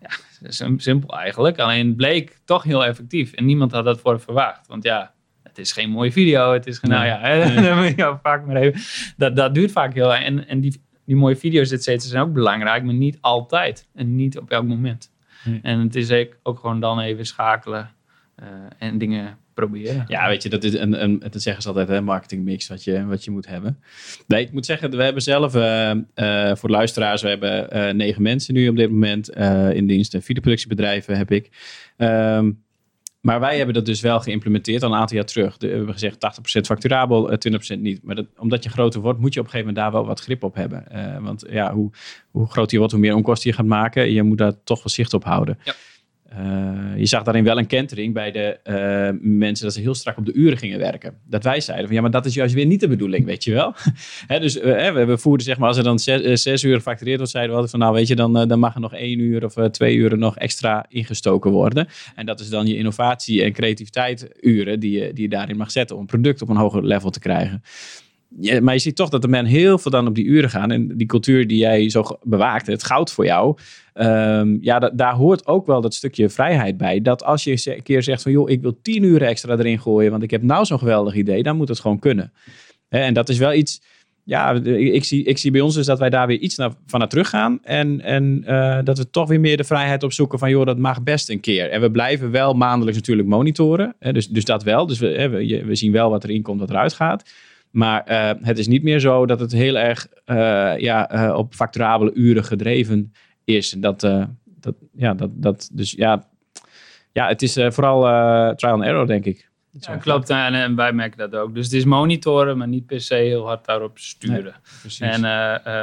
[0.00, 0.08] Ja,
[0.40, 1.58] dat is simpel eigenlijk.
[1.58, 3.32] Alleen bleek toch heel effectief.
[3.32, 4.66] En niemand had dat voor verwacht.
[4.66, 6.52] Want ja, het is geen mooie video.
[6.52, 7.34] Het is, nou ja,
[7.96, 8.80] ja vaak maar even.
[9.16, 10.24] Dat, dat duurt vaak heel lang.
[10.24, 13.88] En, en die, die mooie video's, et cetera, zijn ook belangrijk, maar niet altijd.
[13.94, 15.12] En niet op elk moment.
[15.62, 17.90] En het is ook gewoon dan even schakelen
[18.42, 20.04] uh, en dingen proberen.
[20.08, 23.06] Ja, weet je, dat is een, een, dat zeggen ze altijd, een marketingmix wat je,
[23.06, 23.78] wat je moet hebben.
[24.26, 28.22] Nee, ik moet zeggen, we hebben zelf, uh, uh, voor luisteraars, we hebben uh, negen
[28.22, 29.30] mensen nu op dit moment
[29.72, 30.16] in dienst.
[30.20, 31.50] Videoproductiebedrijven heb ik.
[31.96, 32.62] Um,
[33.20, 35.56] maar wij hebben dat dus wel geïmplementeerd al een aantal jaar terug.
[35.58, 36.14] we hebben gezegd
[36.58, 37.30] 80% facturabel,
[37.76, 38.02] 20% niet.
[38.02, 40.20] Maar dat, omdat je groter wordt, moet je op een gegeven moment daar wel wat
[40.20, 40.84] grip op hebben.
[41.22, 41.90] want ja, hoe,
[42.30, 44.12] hoe groter je wordt, hoe meer onkosten je gaat maken.
[44.12, 45.58] Je moet daar toch wel zicht op houden.
[45.64, 45.74] Ja.
[46.38, 50.16] Uh, je zag daarin wel een kentering bij de uh, mensen dat ze heel strak
[50.18, 51.14] op de uren gingen werken.
[51.28, 53.52] Dat wij zeiden van ja, maar dat is juist weer niet de bedoeling, weet je
[53.52, 53.74] wel.
[54.44, 57.60] Dus uh, we, voerden zeg maar, als er dan zes, uur gefactureerd wordt, zeiden we
[57.60, 60.18] altijd van nou weet je, dan, dan mag er nog één uur of twee uur
[60.18, 61.88] nog extra ingestoken worden.
[62.14, 65.70] En dat is dan je innovatie en creativiteit uren die je, die je daarin mag
[65.70, 67.62] zetten om product op een hoger level te krijgen.
[68.40, 70.70] Ja, maar je ziet toch dat de men heel veel dan op die uren gaan.
[70.70, 73.56] En die cultuur die jij zo bewaakt, het goud voor jou.
[73.94, 77.00] Um, ja, daar hoort ook wel dat stukje vrijheid bij.
[77.00, 80.10] Dat als je een keer zegt van joh, ik wil tien uur extra erin gooien,
[80.10, 82.32] want ik heb nou zo'n geweldig idee, dan moet het gewoon kunnen.
[82.88, 83.82] En dat is wel iets.
[84.24, 86.98] Ja, ik zie, ik zie bij ons dus dat wij daar weer iets naar, van
[86.98, 87.58] naar terug gaan.
[87.62, 91.02] En, en uh, dat we toch weer meer de vrijheid opzoeken van joh, dat mag
[91.02, 91.70] best een keer.
[91.70, 93.96] En we blijven wel maandelijks natuurlijk monitoren.
[93.98, 94.86] Dus, dus dat wel.
[94.86, 97.30] Dus we, we, we zien wel wat erin komt, wat eruit gaat.
[97.74, 101.54] Maar uh, het is niet meer zo dat het heel erg uh, ja, uh, op
[101.54, 103.12] facturabele uren gedreven
[103.44, 103.70] is.
[103.70, 104.00] Dat,
[104.44, 106.28] dat, ja, dat, dat, dus ja,
[107.12, 108.00] ja, het is vooral
[108.56, 109.50] trial and error, denk ik.
[109.80, 110.30] Ja, klopt.
[110.30, 111.54] En, en, wij merken dat ook.
[111.54, 114.54] Dus het is monitoren, maar niet per se heel hard daarop sturen.
[114.98, 115.24] Nee, en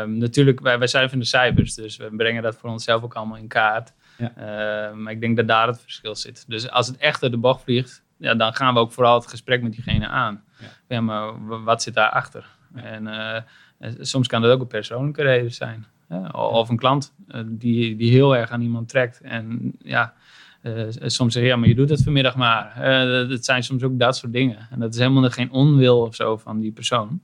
[0.01, 3.13] um, natuurlijk, wij, wij zijn van de cijfers, dus we brengen dat voor onszelf ook
[3.13, 3.93] allemaal in kaart.
[4.17, 4.93] Ja.
[4.95, 6.45] maar ik denk dat daar het verschil zit.
[6.47, 9.27] Dus als het echt uit de bocht vliegt, ja, dan gaan we ook vooral het
[9.27, 10.43] gesprek met diegene aan.
[10.60, 12.45] Ja, ja maar wat zit daarachter?
[12.73, 13.38] En uh,
[13.99, 15.86] soms kan dat ook een persoonlijke reden zijn.
[16.32, 19.21] Of een klant uh, die, die heel erg aan iemand trekt.
[19.21, 20.13] En ja,
[20.62, 22.75] uh, soms zeg je, ja, maar je doet het vanmiddag maar.
[23.30, 24.67] Het zijn soms ook dat soort dingen.
[24.71, 27.21] En dat is helemaal geen onwil of zo van die persoon.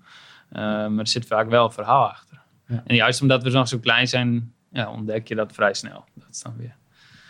[0.50, 2.40] maar er zit vaak wel een verhaal achter.
[2.68, 2.84] Ja.
[2.86, 6.06] En juist omdat we nog zo klein zijn, ja, ontdek je dat vrij snel.
[6.14, 6.76] Dat is dan weer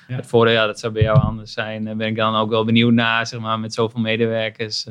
[0.08, 0.16] ja.
[0.16, 1.84] Het voordeel, ja, dat zou bij jou anders zijn.
[1.84, 4.88] Daar ben ik dan ook wel benieuwd naar, zeg maar, met zoveel medewerkers.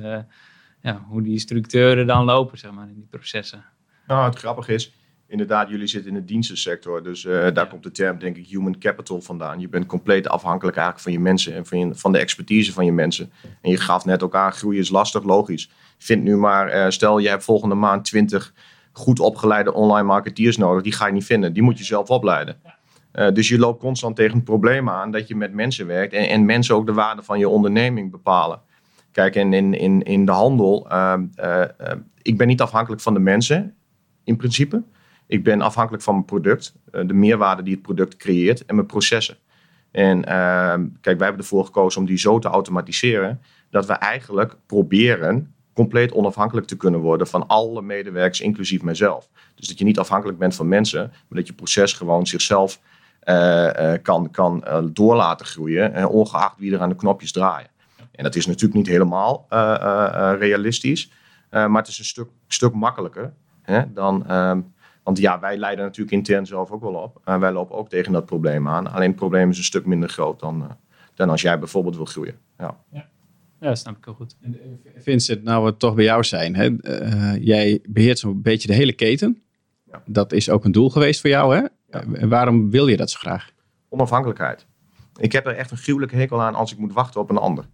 [0.86, 3.64] Ja, hoe die structuren dan lopen, zeg maar, in die processen.
[4.06, 4.94] Nou, het grappige is,
[5.26, 7.02] inderdaad, jullie zitten in de dienstensector.
[7.02, 9.60] Dus uh, daar komt de term, denk ik, human capital vandaan.
[9.60, 12.84] Je bent compleet afhankelijk eigenlijk van je mensen en van, je, van de expertise van
[12.84, 13.32] je mensen.
[13.62, 15.70] En je gaf net ook aan, groeien is lastig, logisch.
[15.98, 18.52] Vind nu maar, uh, stel je hebt volgende maand 20
[18.92, 20.82] goed opgeleide online marketeers nodig.
[20.82, 22.60] Die ga je niet vinden, die moet je zelf opleiden.
[23.12, 26.28] Uh, dus je loopt constant tegen het probleem aan dat je met mensen werkt en,
[26.28, 28.60] en mensen ook de waarde van je onderneming bepalen.
[29.16, 31.14] Kijk, in, in, in, in de handel, uh,
[32.22, 33.74] ik ben niet afhankelijk van de mensen
[34.24, 34.82] in principe.
[35.26, 39.36] Ik ben afhankelijk van mijn product, de meerwaarde die het product creëert en mijn processen.
[39.90, 44.56] En ehm, kijk, wij hebben ervoor gekozen om die zo te automatiseren dat we eigenlijk
[44.66, 49.28] proberen compleet onafhankelijk te kunnen worden van alle medewerkers, inclusief mijzelf.
[49.54, 52.80] Dus dat je niet afhankelijk bent van mensen, maar dat je proces gewoon zichzelf
[53.24, 57.74] uh, kan, kan door laten groeien, ongeacht wie er aan de knopjes draaien.
[58.16, 59.46] En dat is natuurlijk niet helemaal
[60.38, 61.10] realistisch,
[61.50, 64.26] maar het is een stuk, stuk makkelijker hè, dan.
[64.26, 64.60] Ehm,
[65.02, 67.20] want ja, wij leiden natuurlijk intern zelf ook wel op.
[67.24, 68.92] wij lopen ook tegen dat probleem aan.
[68.92, 70.76] Alleen het probleem is een stuk minder groot dan,
[71.14, 72.38] dan als jij bijvoorbeeld wil groeien.
[72.58, 72.76] Ja.
[73.60, 74.36] Ja, dat snap ik heel goed.
[74.96, 76.56] Vincent, nou we toch bij jou zijn.
[76.56, 76.76] Hè?
[76.80, 79.42] Eh, jij beheert zo'n beetje de hele keten.
[79.90, 80.02] Ja.
[80.06, 81.60] Dat is ook een doel geweest voor jou, hè?
[81.60, 82.04] Ja.
[82.12, 83.50] En waarom wil je dat zo graag?
[83.88, 84.66] Onafhankelijkheid.
[85.16, 87.64] Ik heb er echt een gruwelijke hekel aan als ik moet wachten op een ander.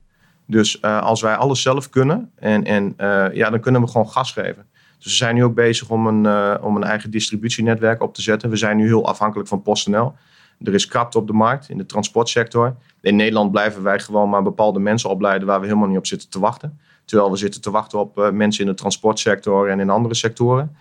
[0.53, 4.09] Dus eh, als wij alles zelf kunnen, en, en, eh, ja, dan kunnen we gewoon
[4.09, 4.67] gas geven.
[4.99, 8.23] Dus we zijn nu ook bezig om een, eh, om een eigen distributienetwerk op te
[8.23, 8.51] zetten.
[8.51, 10.15] We zijn nu heel afhankelijk van PostNL.
[10.62, 12.77] Er is krapte op de markt in de transportsector.
[13.01, 16.29] In Nederland blijven wij gewoon maar bepaalde mensen opleiden waar we helemaal niet op zitten
[16.29, 16.81] te wachten.
[17.05, 20.77] Terwijl we zitten te wachten op mensen in de transportsector en in andere sectoren.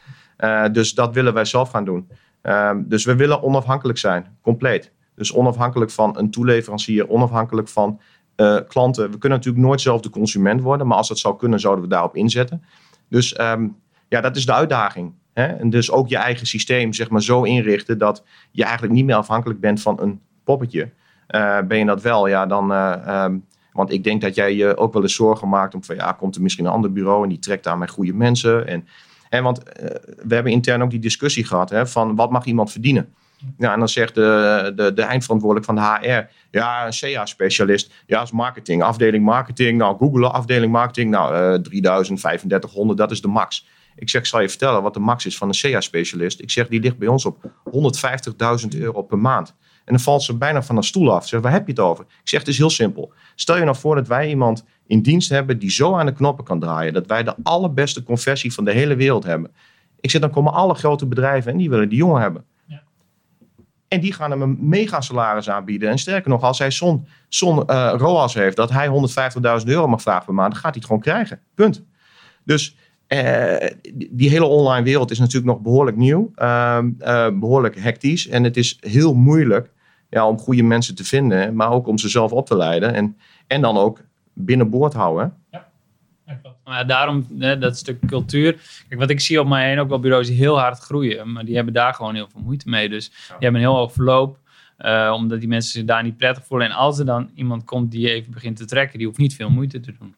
[0.72, 2.10] Dus dat willen wij zelf gaan doen.
[2.42, 4.92] Ehm, dus we willen onafhankelijk zijn, compleet.
[5.16, 8.00] Dus onafhankelijk van een toeleverancier, onafhankelijk van
[8.42, 9.12] eh, klanten.
[9.12, 11.90] We kunnen natuurlijk nooit zelf de consument worden, maar als dat zou kunnen, zouden we
[11.90, 12.64] daarop inzetten.
[13.10, 13.68] Dus ehm,
[14.08, 15.14] ja, dat is de uitdaging.
[15.34, 15.46] Hè?
[15.46, 19.16] En dus ook je eigen systeem zeg maar, zo inrichten dat je eigenlijk niet meer
[19.16, 20.90] afhankelijk bent van een poppetje.
[21.28, 22.72] Eh, ben je dat wel, ja, dan.
[22.72, 23.38] eh, ehm,
[23.72, 26.36] want ik denk dat jij je ook wel eens zorgen maakt om van ja, komt
[26.36, 28.68] er misschien een ander bureau en die trekt daar mijn goede mensen.
[28.68, 28.88] En,
[29.30, 29.64] en want
[30.24, 33.14] we hebben intern ook die discussie gehad hè, van wat mag iemand verdienen.
[33.58, 38.22] Ja, en dan zegt de, de, de eindverantwoordelijk van de HR, ja, een CA-specialist, ja,
[38.22, 43.28] is marketing, afdeling marketing, nou, Google, afdeling marketing, nou, eh 3000, 3500, dat is de
[43.28, 43.68] max.
[43.96, 46.40] Ik zeg, zal je vertellen wat de max is van een CA-specialist.
[46.40, 47.52] Ik zeg, die ligt bij ons op
[48.64, 49.56] 150.000 euro per maand.
[49.86, 51.24] En dan valt ze bijna van een stoel af.
[51.24, 52.04] Ze zegt, waar heb je het over?
[52.04, 53.14] Ik zeg, het is heel simpel.
[53.36, 56.46] Stel je nou voor dat wij iemand in dienst hebben die zo aan de knoppen
[56.46, 56.94] kan draaien.
[56.94, 59.52] Dat wij de allerbeste conversie van de hele wereld hebben.
[60.00, 62.46] Ik zeg, dan komen alle grote bedrijven en die willen die jongen hebben.
[63.92, 63.98] Ja.
[63.98, 65.90] En die gaan hem een mega salaris aanbieden.
[65.90, 68.88] En sterker nog, als hij zo'n zo'n eh, ROAS heeft dat hij
[69.62, 71.40] 150.000 euro mag vragen per maand, gaat hij het gewoon krijgen.
[71.56, 71.84] Punt.
[72.44, 72.76] Dus
[73.08, 73.70] eh,
[74.10, 78.28] die hele online wereld is natuurlijk nog behoorlijk nieuw, ehm, eh, behoorlijk hectisch.
[78.28, 79.72] En het is heel moeilijk
[80.10, 82.94] ja, om goede mensen te vinden, maar ook om ze zelf op te leiden.
[82.94, 84.02] En, en dan ook
[84.34, 85.34] binnenboord houden.
[86.72, 88.52] Maar daarom, hè, dat stuk cultuur.
[88.88, 91.32] Kijk, wat ik zie op mij heen ook wel bureaus die heel hard groeien.
[91.32, 92.90] Maar die hebben daar gewoon heel veel moeite mee.
[92.90, 94.38] Dus die hebben een heel hoog verloop.
[94.78, 96.68] eh, omdat die mensen zich daar niet prettig voelen.
[96.68, 99.50] En als er dan iemand komt die even begint te trekken, die hoeft niet veel
[99.50, 100.16] moeite te doen.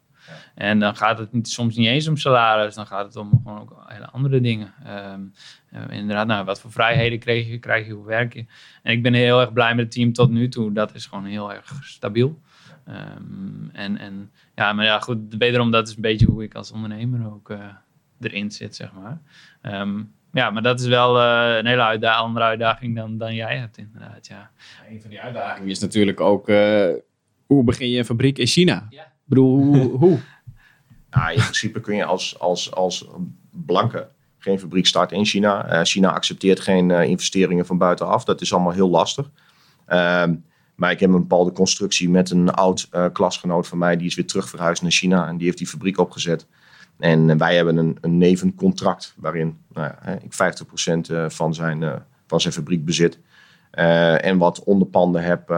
[0.55, 3.59] En dan gaat het niet, soms niet eens om salaris, dan gaat het om gewoon
[3.61, 4.73] ook hele andere dingen.
[4.85, 5.21] Ehm,
[5.71, 8.45] eh, inderdaad, nou, wat voor vrijheden krijg je, krijg je, hoe werk je?
[8.83, 10.73] En ik ben heel erg blij met het team tot nu toe.
[10.73, 12.39] Dat is gewoon heel erg stabiel.
[12.85, 16.71] Ehm, en, en ja, maar ja, goed, wederom, dat is een beetje hoe ik als
[16.71, 17.59] ondernemer ook eh,
[18.21, 19.21] erin zit, zeg maar.
[19.61, 23.57] Ehm, ja, maar dat is wel eh, een hele uitda andere uitdaging dan, dan jij
[23.57, 24.51] hebt, inderdaad, ja.
[24.89, 26.89] Een van die uitdagingen is natuurlijk ook, eh,
[27.45, 28.87] hoe begin je een fabriek in China?
[28.89, 29.03] Ja.
[29.03, 29.77] Ik bedoel, hoe?
[30.07, 30.19] hoe?
[31.09, 33.07] Nou, in principe kun je als, als, als
[33.51, 34.09] blanke
[34.43, 35.65] geen fabriek starten in China.
[35.65, 38.23] Eh, China accepteert geen eh, investeringen van buitenaf.
[38.23, 39.29] Dat is allemaal heel lastig.
[39.85, 40.35] Ehm,
[40.75, 43.97] maar ik heb een bepaalde constructie met een oud eh, klasgenoot van mij.
[43.97, 45.27] Die is weer terug verhuisd naar China.
[45.27, 46.47] En die heeft die fabriek opgezet.
[46.99, 52.03] En eh, wij hebben een, een nevencontract waarin nou ja, ik 50% eh, van zijn,
[52.27, 53.19] van zijn fabriek bezit.
[53.71, 55.49] En wat onderpanden heb,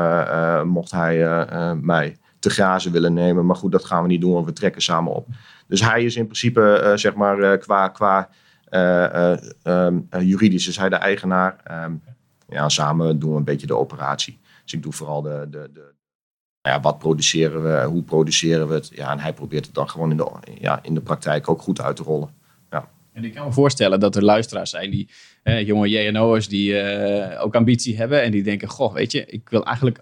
[0.65, 1.45] mocht hij
[1.81, 3.45] mij te grazen willen nemen.
[3.45, 5.27] Maar goed, dat gaan we niet doen, want we trekken samen op.
[5.67, 8.29] Dus hij is in principe, zeg maar, qua, qua
[8.75, 11.55] eh, eh, ehm, eh, juridisch is hij de eigenaar.
[11.63, 11.93] Ehm,
[12.49, 14.39] ja, samen doen we een beetje de operatie.
[14.65, 15.93] Dus ik doe vooral de, de, de
[16.61, 18.91] nou ja, wat produceren we, hoe produceren we het.
[18.93, 21.81] Ja, en hij probeert het dan gewoon in de, ja, in de praktijk ook goed
[21.81, 22.29] uit te rollen.
[23.15, 25.09] En ik kan me voorstellen dat er luisteraars zijn die,
[25.43, 28.21] eh, jonge JNO'ers, die eh, ook ambitie hebben.
[28.21, 29.99] En die denken, goh, weet je, ik wil eigenlijk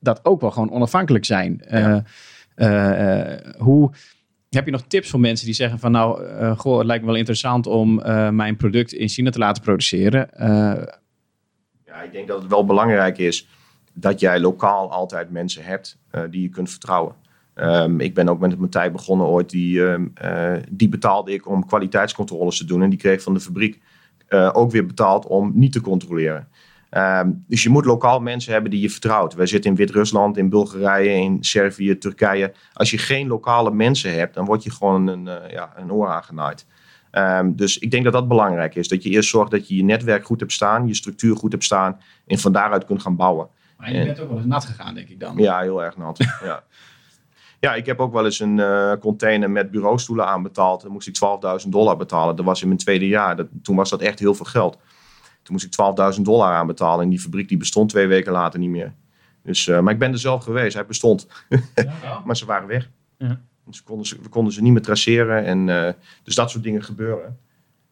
[0.00, 1.60] dat ook wel gewoon onafhankelijk zijn.
[1.60, 1.98] Eh,
[2.54, 3.90] eh, hoe,
[4.48, 6.24] heb je nog tips voor mensen die zeggen van, nou,
[6.56, 7.94] goh, het lijkt me wel interessant om
[8.34, 10.28] mijn product in China te laten produceren.
[11.86, 13.46] Ja, ik denk dat het wel belangrijk is
[13.92, 17.14] dat jij lokaal altijd mensen hebt eh, die je kunt vertrouwen.
[17.54, 21.48] Ehm, ik ben ook met mijn tijd begonnen ooit, die, ehm, eh, die betaalde ik
[21.48, 22.82] om kwaliteitscontroles te doen.
[22.82, 23.80] En die kreeg van de fabriek
[24.28, 26.48] eh, ook weer betaald om niet te controleren.
[26.90, 29.34] Ehm, dus je moet lokaal mensen hebben die je vertrouwt.
[29.34, 32.52] Wij zitten in Wit-Rusland, in Bulgarije, in Servië, Turkije.
[32.72, 36.08] Als je geen lokale mensen hebt, dan word je gewoon een, eh, ja, een oor
[36.08, 36.66] aangenaaid.
[37.46, 38.88] Dus ik denk dat dat belangrijk is.
[38.88, 41.64] Dat je eerst zorgt dat je je netwerk goed hebt staan, je structuur goed hebt
[41.64, 43.48] staan en van daaruit kunt gaan bouwen.
[43.82, 45.36] Maar je bent ook wel eens nat gegaan, denk ik dan.
[45.36, 46.18] Ja, heel erg nat.
[46.44, 46.64] ja.
[47.60, 50.82] ja, ik heb ook wel eens een eh, container met bureaustoelen aanbetaald.
[50.82, 51.16] Dan moest ik
[51.64, 52.36] 12.000 dollar betalen.
[52.36, 53.36] Dat was in mijn tweede jaar.
[53.36, 54.78] Dat, toen was dat echt heel veel geld.
[55.42, 57.04] Toen moest ik 12.000 dollar aanbetalen.
[57.04, 58.94] En die fabriek die bestond twee weken later niet meer.
[59.42, 60.74] Dus, eh, maar ik ben er zelf geweest.
[60.74, 61.26] Hij bestond.
[62.24, 62.90] maar ze waren weg.
[63.18, 63.40] Ja.
[63.66, 65.44] Dus we konden ze, we konden ze niet meer traceren.
[65.44, 65.92] En, eh,
[66.22, 67.38] dus dat soort dingen gebeuren.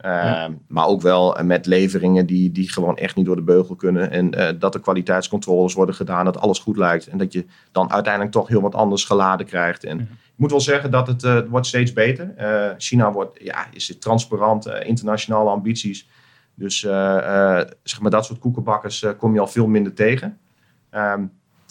[0.01, 4.11] Ehm, Maar ook wel met leveringen die, die gewoon echt niet door de beugel kunnen.
[4.11, 7.07] En eh, dat er kwaliteitscontroles worden gedaan, dat alles goed lijkt.
[7.07, 9.85] En dat je dan uiteindelijk toch heel wat anders geladen krijgt.
[9.85, 12.35] En ik moet wel zeggen dat het, eh, wordt steeds beter.
[12.37, 16.09] Eh, China wordt, ja, is transparant, internationale ambities.
[16.55, 16.79] Dus
[17.83, 20.39] zeg maar, dat soort koekenbakkers kom je al veel minder tegen.
[20.91, 21.25] Ehm,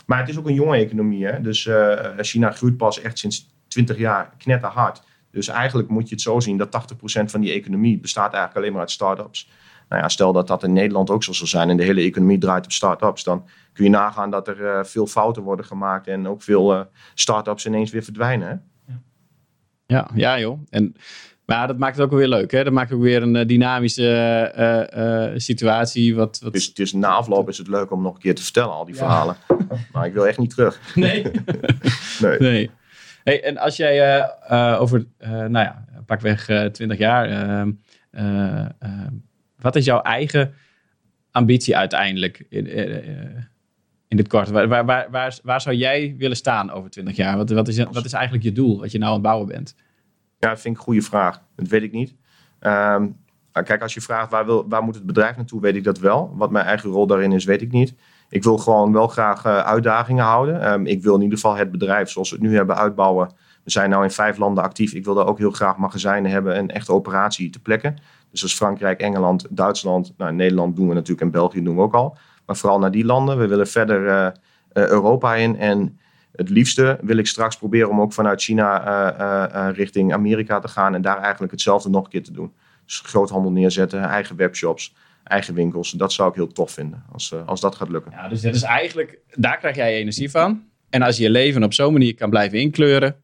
[0.06, 1.26] maar het is ook een jonge economie.
[1.26, 1.42] Hè?
[1.42, 1.70] Dus
[2.18, 5.02] China groeit pas echt sinds 20 jaar knetterhard.
[5.32, 8.72] Dus eigenlijk moet je het zo zien dat 80% van die economie bestaat eigenlijk alleen
[8.72, 9.50] maar uit start-ups.
[9.90, 12.38] Nou ja, stel dat dat in Nederland ook zo zal zijn en de hele economie
[12.38, 16.28] draait op start-ups, dan kun je nagaan dat er eh, veel fouten worden gemaakt en
[16.28, 16.82] ook veel eh
[17.14, 18.48] start-ups ineens weer verdwijnen.
[18.48, 18.56] Hè?
[19.86, 20.60] Ja, ja joh.
[20.70, 20.96] En,
[21.46, 22.52] maar dat maakt het ook weer leuk.
[22.52, 22.64] Hè?
[22.64, 26.16] Dat maakt ook weer een eh, dynamische situatie.
[26.16, 26.54] Wat, wat...
[26.54, 28.86] Dus het is na afloop is het leuk om nog een keer te vertellen, al
[28.86, 29.00] die Ja.
[29.00, 29.38] verhalen.
[29.92, 30.96] Maar ik wil echt niet terug.
[30.96, 31.26] Nee.
[32.22, 32.40] Nee.
[32.40, 32.70] nee.
[33.38, 37.66] En als jij eh, eh, over, eh, nou ja, pakweg eh 20 jaar,
[39.56, 40.54] wat is jouw eigen
[41.32, 42.68] ambitie uiteindelijk in,
[44.08, 44.50] in dit kort?
[44.50, 47.38] Waar, waar, waar, waar, zou jij willen staan over 20 jaar?
[47.38, 49.76] Wat, wat, is, wat is eigenlijk je doel, wat je nou aan het bouwen bent?
[50.40, 51.42] Ja, dat vind ik een goede vraag.
[51.56, 52.16] Dat weet ik niet.
[52.60, 53.08] Ehm,
[53.54, 56.00] maar kijk, als je vraagt waar, wil, waar moet het bedrijf naartoe, weet ik dat
[56.00, 56.36] wel.
[56.36, 57.94] Wat mijn eigen rol daarin is, weet ik niet.
[58.30, 60.62] Ik wil gewoon wel graag eh, uitdagingen houden.
[60.62, 63.30] Ehm, ik wil in ieder geval het bedrijf zoals we het nu hebben uitbouwen.
[63.64, 64.94] We zijn nu in vijf landen actief.
[64.94, 67.96] Ik wil daar ook heel graag magazijnen hebben en echt operatie te plekken.
[68.32, 70.14] Dus is Frankrijk, Engeland, Duitsland.
[70.18, 72.18] Nou, Nederland doen we natuurlijk en België doen we ook al.
[72.46, 73.38] Maar vooral naar die landen.
[73.38, 74.34] We willen verder eh, eh,
[74.74, 75.58] Europa in.
[75.58, 76.00] En
[76.32, 80.96] het liefste wil ik straks proberen om ook vanuit China richting Amerika te gaan.
[80.96, 82.54] En daar eigenlijk hetzelfde nog een keer te doen.
[82.86, 84.96] Dus groothandel neerzetten, eigen webshops,
[85.30, 85.92] eigen winkels.
[85.92, 88.12] Dat zou ik heel tof vinden als, eh, als dat gaat lukken.
[88.12, 90.64] Ja, dus dat is eigenlijk, daar krijg jij energie van.
[90.90, 93.16] En als je je leven op zo'n manier kan blijven inkleuren,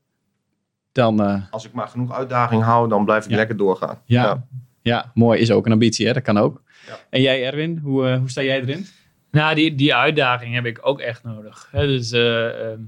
[0.91, 3.36] dan, eh, Als ik maar genoeg uitdaging hou, dan blijf ik Ja.
[3.36, 4.02] lekker doorgaan.
[4.06, 4.46] ja,
[4.82, 5.12] ja.
[5.13, 6.13] mooi is ook een ambitie, hè?
[6.13, 6.63] dat kan ook.
[6.88, 6.98] Ja.
[7.10, 8.86] En jij, Erwin, hoe, eh, hoe sta jij erin?
[9.32, 11.68] Nou, die, die uitdaging heb ik ook echt nodig.
[11.72, 11.88] Hè?
[11.88, 12.80] Dus eh, ehm,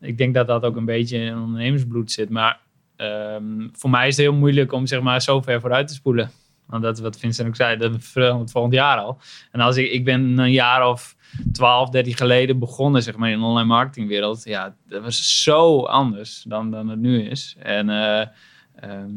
[0.00, 2.30] ik denk dat dat ook een beetje in ondernemersbloed zit.
[2.30, 2.60] Maar
[2.96, 6.30] ehm, voor mij is het heel moeilijk om zeg maar zo ver vooruit te spoelen.
[6.66, 9.18] Want dat is wat Vincent ook zei, dat verandert volgend jaar al.
[9.52, 11.16] En als ik, ik ben een jaar of
[11.52, 14.44] 12, 13 geleden begonnen zeg maar, in de online marketingwereld.
[14.44, 17.56] Ja, dat was zo anders dan, dan het nu is.
[17.58, 18.26] En eh,
[18.74, 19.12] ehm,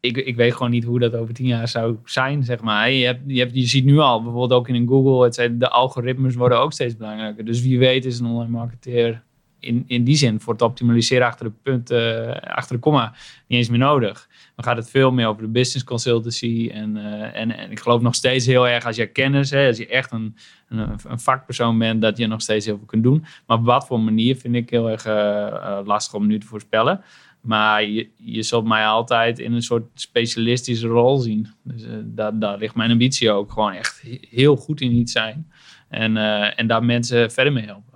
[0.00, 2.90] ik, ik weet gewoon niet hoe dat over tien jaar zou zijn, zeg maar.
[2.90, 6.34] Je, hebt, je, hebt, je ziet nu al, bijvoorbeeld ook in Google, het de algoritmes
[6.34, 7.44] worden ook steeds belangrijker.
[7.44, 9.22] Dus wie weet is een online marketeer
[9.60, 13.14] in, in die zin voor het optimaliseren achter de punt, eh, achter de komma
[13.46, 14.28] niet eens meer nodig.
[14.56, 16.70] Dan gaat het veel meer over de business consultancy.
[16.72, 19.76] En, eh, en, en ik geloof nog steeds heel erg als je kennis, hè, als
[19.76, 20.36] je echt een,
[20.68, 23.24] een, een vakpersoon bent, dat je nog steeds heel veel kunt doen.
[23.46, 27.00] Maar op wat voor manier vind ik heel erg eh, lastig om nu te voorspellen.
[27.40, 31.48] Maar je, je zult mij altijd in een soort specialistische rol zien.
[31.64, 33.52] Dus daar, daar ligt mijn ambitie ook.
[33.52, 35.50] Gewoon echt he- heel goed in iets zijn.
[35.88, 36.16] En,
[36.56, 37.89] en daar mensen verder mee helpen.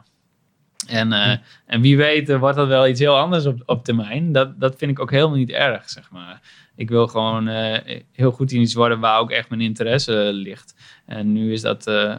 [0.87, 4.33] En, eh, en wie weet eh, wordt dat wel iets heel anders op, op termijn.
[4.33, 6.40] Dat, dat vind ik ook helemaal niet erg, zeg maar.
[6.77, 10.75] Ik wil gewoon eh, heel goed in iets worden waar ook echt mijn interesse ligt.
[11.07, 12.18] En nu is dat eh, eh,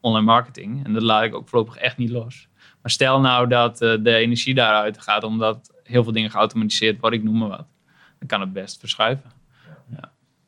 [0.00, 0.84] online marketing.
[0.84, 2.48] En dat laat ik ook voorlopig echt niet los.
[2.82, 7.18] Maar stel nou dat eh, de energie daaruit gaat omdat heel veel dingen geautomatiseerd worden,
[7.18, 7.66] ik noem maar wat.
[8.18, 9.30] Dan kan het best verschuiven.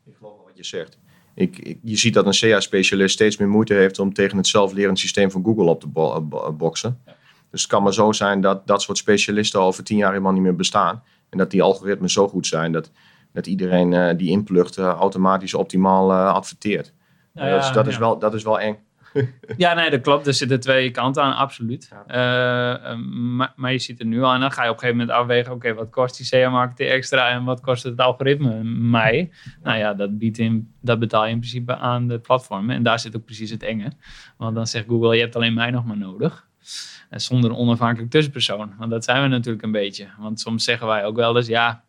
[0.06, 0.98] Ik geloof wel wat je zegt.
[1.34, 4.98] Ik, ik- je ziet dat een CA-specialist steeds meer moeite heeft om tegen het zelflerend
[4.98, 7.00] systeem van Google op te bo- bo- boksen.
[7.50, 10.42] Dus het kan maar zo zijn dat dat soort specialisten over tien jaar helemaal niet
[10.42, 11.02] meer bestaan.
[11.30, 12.90] En dat die algoritmes zo goed zijn dat,
[13.32, 16.92] dat iedereen eh, die inplucht eh, automatisch optimaal eh, adverteert.
[17.32, 17.90] Nou dat, is, dat, ja.
[17.90, 18.78] is wel, dat is wel eng.
[19.56, 20.26] Ja, nee, dat klopt.
[20.26, 21.90] Er zitten twee kanten aan, absoluut.
[21.90, 22.04] Ja.
[22.06, 24.34] Eh, eh, maar, maar je ziet het nu al.
[24.34, 25.52] En dan ga je op een gegeven moment afwegen...
[25.52, 27.28] oké, wat kost die CA-marketing extra...
[27.28, 29.30] en wat kost het algoritme mij?
[29.62, 32.76] Nou ja, dat, biedt in, dat betaal je in principe aan de platformen.
[32.76, 33.92] En daar zit ook precies het enge.
[34.36, 36.48] Want dan zegt Google, je hebt alleen mij nog maar nodig.
[37.10, 38.74] En zonder een onafhankelijk tussenpersoon.
[38.78, 40.06] Want dat zijn we natuurlijk een beetje.
[40.18, 41.46] Want soms zeggen wij ook wel eens...
[41.46, 41.84] ja,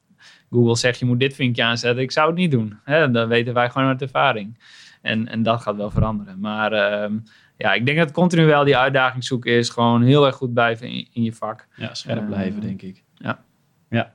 [0.49, 2.03] Google zegt je moet dit vinkje aanzetten.
[2.03, 2.79] Ik zou het niet doen.
[2.83, 4.59] Hè, dat weten wij gewoon uit ervaring.
[5.01, 6.39] En, en dat gaat wel veranderen.
[6.39, 7.17] Maar ehm,
[7.57, 9.69] ja, ik denk dat continu wel die uitdaging zoeken is.
[9.69, 11.67] Gewoon heel erg goed blijven in, in je vak.
[11.75, 13.03] Ja, scherp Eh, blijven, denk ik.
[13.15, 13.43] ja.
[13.89, 14.13] ja.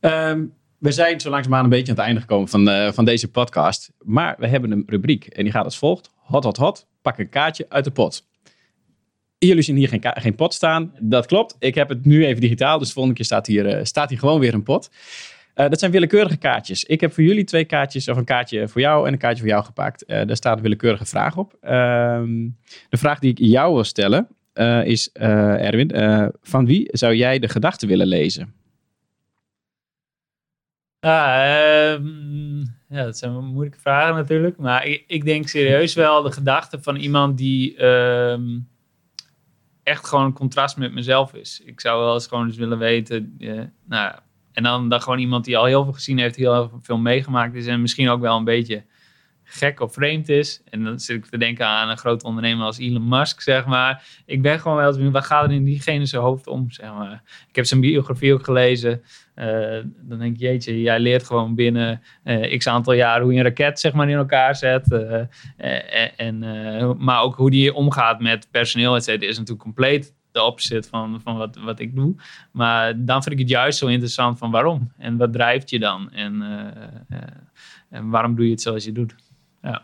[0.00, 0.44] Ehm,
[0.78, 3.92] we zijn zo langzaamaan een beetje aan het einde gekomen van, eh, van deze podcast.
[4.04, 6.10] Maar we hebben een rubriek en die gaat als volgt.
[6.16, 6.86] Hot, hot, hot.
[7.02, 8.28] Pak een kaartje uit de pot.
[9.46, 10.92] Jullie zien hier geen, geen pot staan.
[10.98, 11.56] Dat klopt.
[11.58, 12.78] Ik heb het nu even digitaal.
[12.78, 14.90] Dus de volgende keer staat hier, eh, staat hier gewoon weer een pot.
[15.54, 16.84] Eh, dat zijn willekeurige kaartjes.
[16.84, 19.50] Ik heb voor jullie twee kaartjes, of een kaartje voor jou en een kaartje voor
[19.50, 20.04] jou gepakt.
[20.04, 21.56] Eh, daar staat een willekeurige vraag op.
[21.60, 22.48] Ehm,
[22.88, 24.28] de vraag die ik jou wil stellen
[24.84, 25.90] is, Erwin,
[26.42, 28.54] van wie zou jij de gedachten willen lezen?
[31.00, 34.56] Ah, ehm, Ja, dat zijn moeilijke vragen natuurlijk.
[34.56, 38.42] Maar ik, ik denk serieus wel de gedachte van iemand die ehm,
[39.82, 41.62] echt gewoon een contrast met mezelf is.
[41.64, 43.34] Ik zou wel eens gewoon eens willen weten.
[43.38, 44.14] eh, nou,
[44.52, 47.66] en dan, dan gewoon iemand die al heel veel gezien heeft, heel veel meegemaakt is.
[47.66, 48.84] En misschien ook wel een beetje
[49.44, 50.62] gek of vreemd is.
[50.64, 54.06] En dan zit ik te denken aan een groot ondernemer als Elon Musk, zeg maar.
[54.26, 56.92] Ik ben gewoon wel eens benieuwd, wat gaat er in diegene zijn hoofd om, zeg
[56.92, 57.22] maar.
[57.48, 59.02] Ik heb zijn biografie ook gelezen.
[59.40, 63.38] Eh, dan denk ik, jeetje, jij leert gewoon binnen eh, x aantal jaar hoe je
[63.38, 64.92] een raket zeg maar, in elkaar zet.
[65.56, 66.38] eh, en,
[66.98, 71.36] maar ook hoe die omgaat met personeel, et is natuurlijk compleet de opposite van, van
[71.36, 72.14] wat, wat ik doe.
[72.52, 74.92] Maar dan vind ik het juist zo interessant van waarom?
[74.98, 76.10] En wat drijft je dan?
[76.12, 76.42] En,
[77.90, 79.14] en waarom doe je het zoals je doet?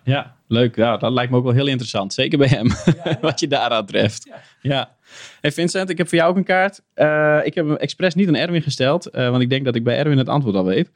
[0.05, 0.77] Ja, leuk.
[0.77, 2.13] Ja, dat lijkt me ook wel heel interessant.
[2.13, 2.69] Zeker bij hem,
[3.21, 4.27] wat je daaraan treft.
[4.27, 4.41] Ja.
[4.61, 4.95] Ja.
[5.41, 6.83] Hey Vincent, ik heb voor jou ook een kaart.
[6.95, 9.85] Eh, ik heb hem expres niet aan Erwin gesteld, eh, want ik denk dat ik
[9.85, 10.91] bij Erwin het antwoord al weet.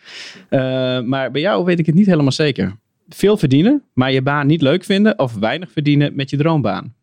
[0.48, 0.60] Eh,
[1.00, 2.76] maar bij jou weet ik het niet helemaal zeker.
[3.08, 6.94] Veel verdienen, maar je baan niet leuk vinden of weinig verdienen met je droombaan.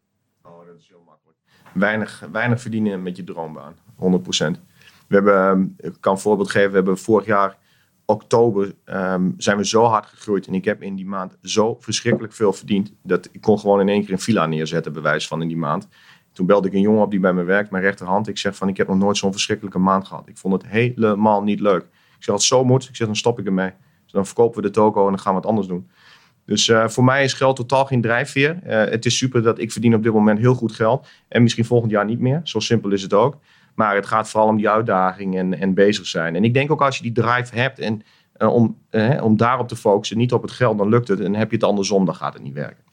[0.44, 1.38] Oh, dat is heel makkelijk.
[1.74, 3.76] Weinig, weinig verdienen met je droombaan.
[3.96, 4.60] 100%.
[5.08, 6.70] We hebben, ik kan een voorbeeld geven.
[6.70, 7.58] We hebben vorig jaar
[8.10, 10.48] oktober ehm, zijn we zo hard gegroeid.
[10.48, 12.94] En ik heb in die maand zo verschrikkelijk veel verdiend.
[13.04, 15.88] Dat ik kon gewoon in één keer een villa neerzetten, bewijs van in die maand.
[16.32, 18.28] Toen belde ik een jongen op die bij me werkt, mijn rechterhand.
[18.28, 20.28] Ik zeg van, ik heb nog nooit zo'n verschrikkelijke maand gehad.
[20.28, 21.82] Ik vond het helemaal niet leuk.
[22.18, 23.72] Ik zeg, als zo moet, ik zeg, dan stop ik ermee.
[24.04, 25.90] Dus dan verkopen we de toko en dan gaan we het anders doen.
[26.46, 28.60] Dus eh, voor mij is geld totaal geen drijfveer.
[28.64, 31.08] Eh, het is super dat ik verdien op dit moment heel goed geld.
[31.28, 32.42] En misschien volgend jaar niet meer.
[32.44, 33.38] Zo simpel is het ook.
[33.78, 36.36] Maar het gaat vooral om die uitdaging en, en bezig zijn.
[36.36, 38.02] En ik denk ook als je die drive hebt en
[38.34, 41.20] eh, om, eh, om daarop te focussen, niet op het geld, dan lukt het.
[41.20, 42.84] En heb je het andersom, dan gaat het niet werken.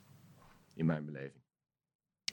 [0.75, 1.43] In mijn beleving.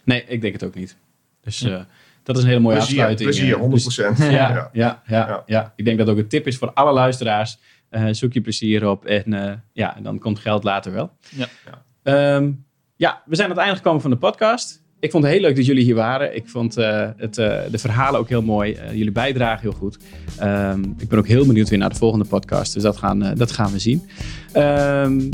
[0.03, 0.97] Nee, ik denk het ook niet.
[1.41, 1.81] Dus eh,
[2.23, 3.29] dat is een hele mooie Plezier, afsluiting.
[3.29, 3.59] plezier, eh.
[3.59, 4.17] 100 Dus- procent.
[4.31, 5.01] ja, ja, Ja.
[5.05, 5.73] ja, ja, Ja.
[5.75, 7.57] Ik denk dat ook een tip is voor alle luisteraars.
[7.89, 11.11] Eh, zoek je plezier op en eh, ja, en dan komt geld later wel.
[11.29, 11.47] Ja.
[11.65, 11.83] Ja.
[12.03, 12.51] Ehm,
[12.95, 14.83] ja, we zijn aan het einde gekomen van de podcast.
[15.01, 16.35] Ik vond het heel leuk dat jullie hier waren.
[16.35, 18.73] Ik vond eh, het, eh, de verhalen ook heel mooi.
[18.73, 19.97] Eh, jullie bijdragen heel goed.
[20.37, 22.73] Ehm, ik ben ook heel benieuwd weer naar de volgende podcast.
[22.73, 24.07] Dus dat gaan, dat gaan we zien.
[24.51, 25.29] Ehm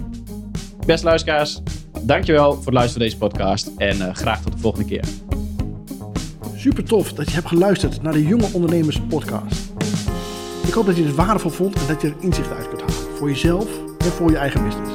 [0.85, 1.61] beste luisteraars,
[2.01, 3.71] dankjewel voor het luisteren van deze podcast.
[3.77, 5.03] En graag tot de volgende keer.
[6.55, 9.71] Super tof dat je hebt geluisterd naar de Jonge Ondernemers Podcast.
[10.67, 13.15] Ik hoop dat je het waardevol vond en dat je er inzicht uit kunt halen.
[13.15, 14.91] Voor jezelf en voor je eigen business.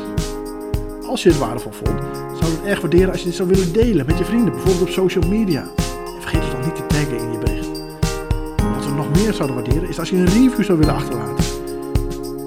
[1.07, 2.01] Als je het waardevol vond,
[2.63, 5.29] het erg waarderen als je dit zou willen delen met je vrienden, bijvoorbeeld op social
[5.29, 5.61] media.
[5.61, 7.83] En vergeet ons dan niet te taggen in je bericht.
[8.75, 11.45] Wat we nog meer zouden waarderen is als je een review zou willen achterlaten.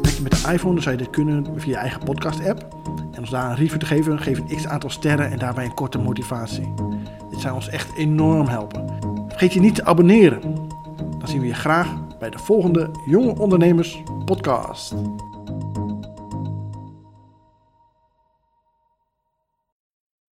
[0.02, 2.68] Werk je met de iPhone, dan zou je dit kunnen via je eigen podcast app.
[3.12, 5.74] En ons daar een review te geven, geef een x aantal sterren en daarbij een
[5.74, 6.74] korte motivatie.
[7.30, 8.86] Dit zou ons echt enorm helpen.
[9.28, 10.42] Vergeet je niet te abonneren.
[11.20, 11.88] Dan zien we je graag
[12.20, 14.94] bij de volgende Jonge Ondernemers Podcast.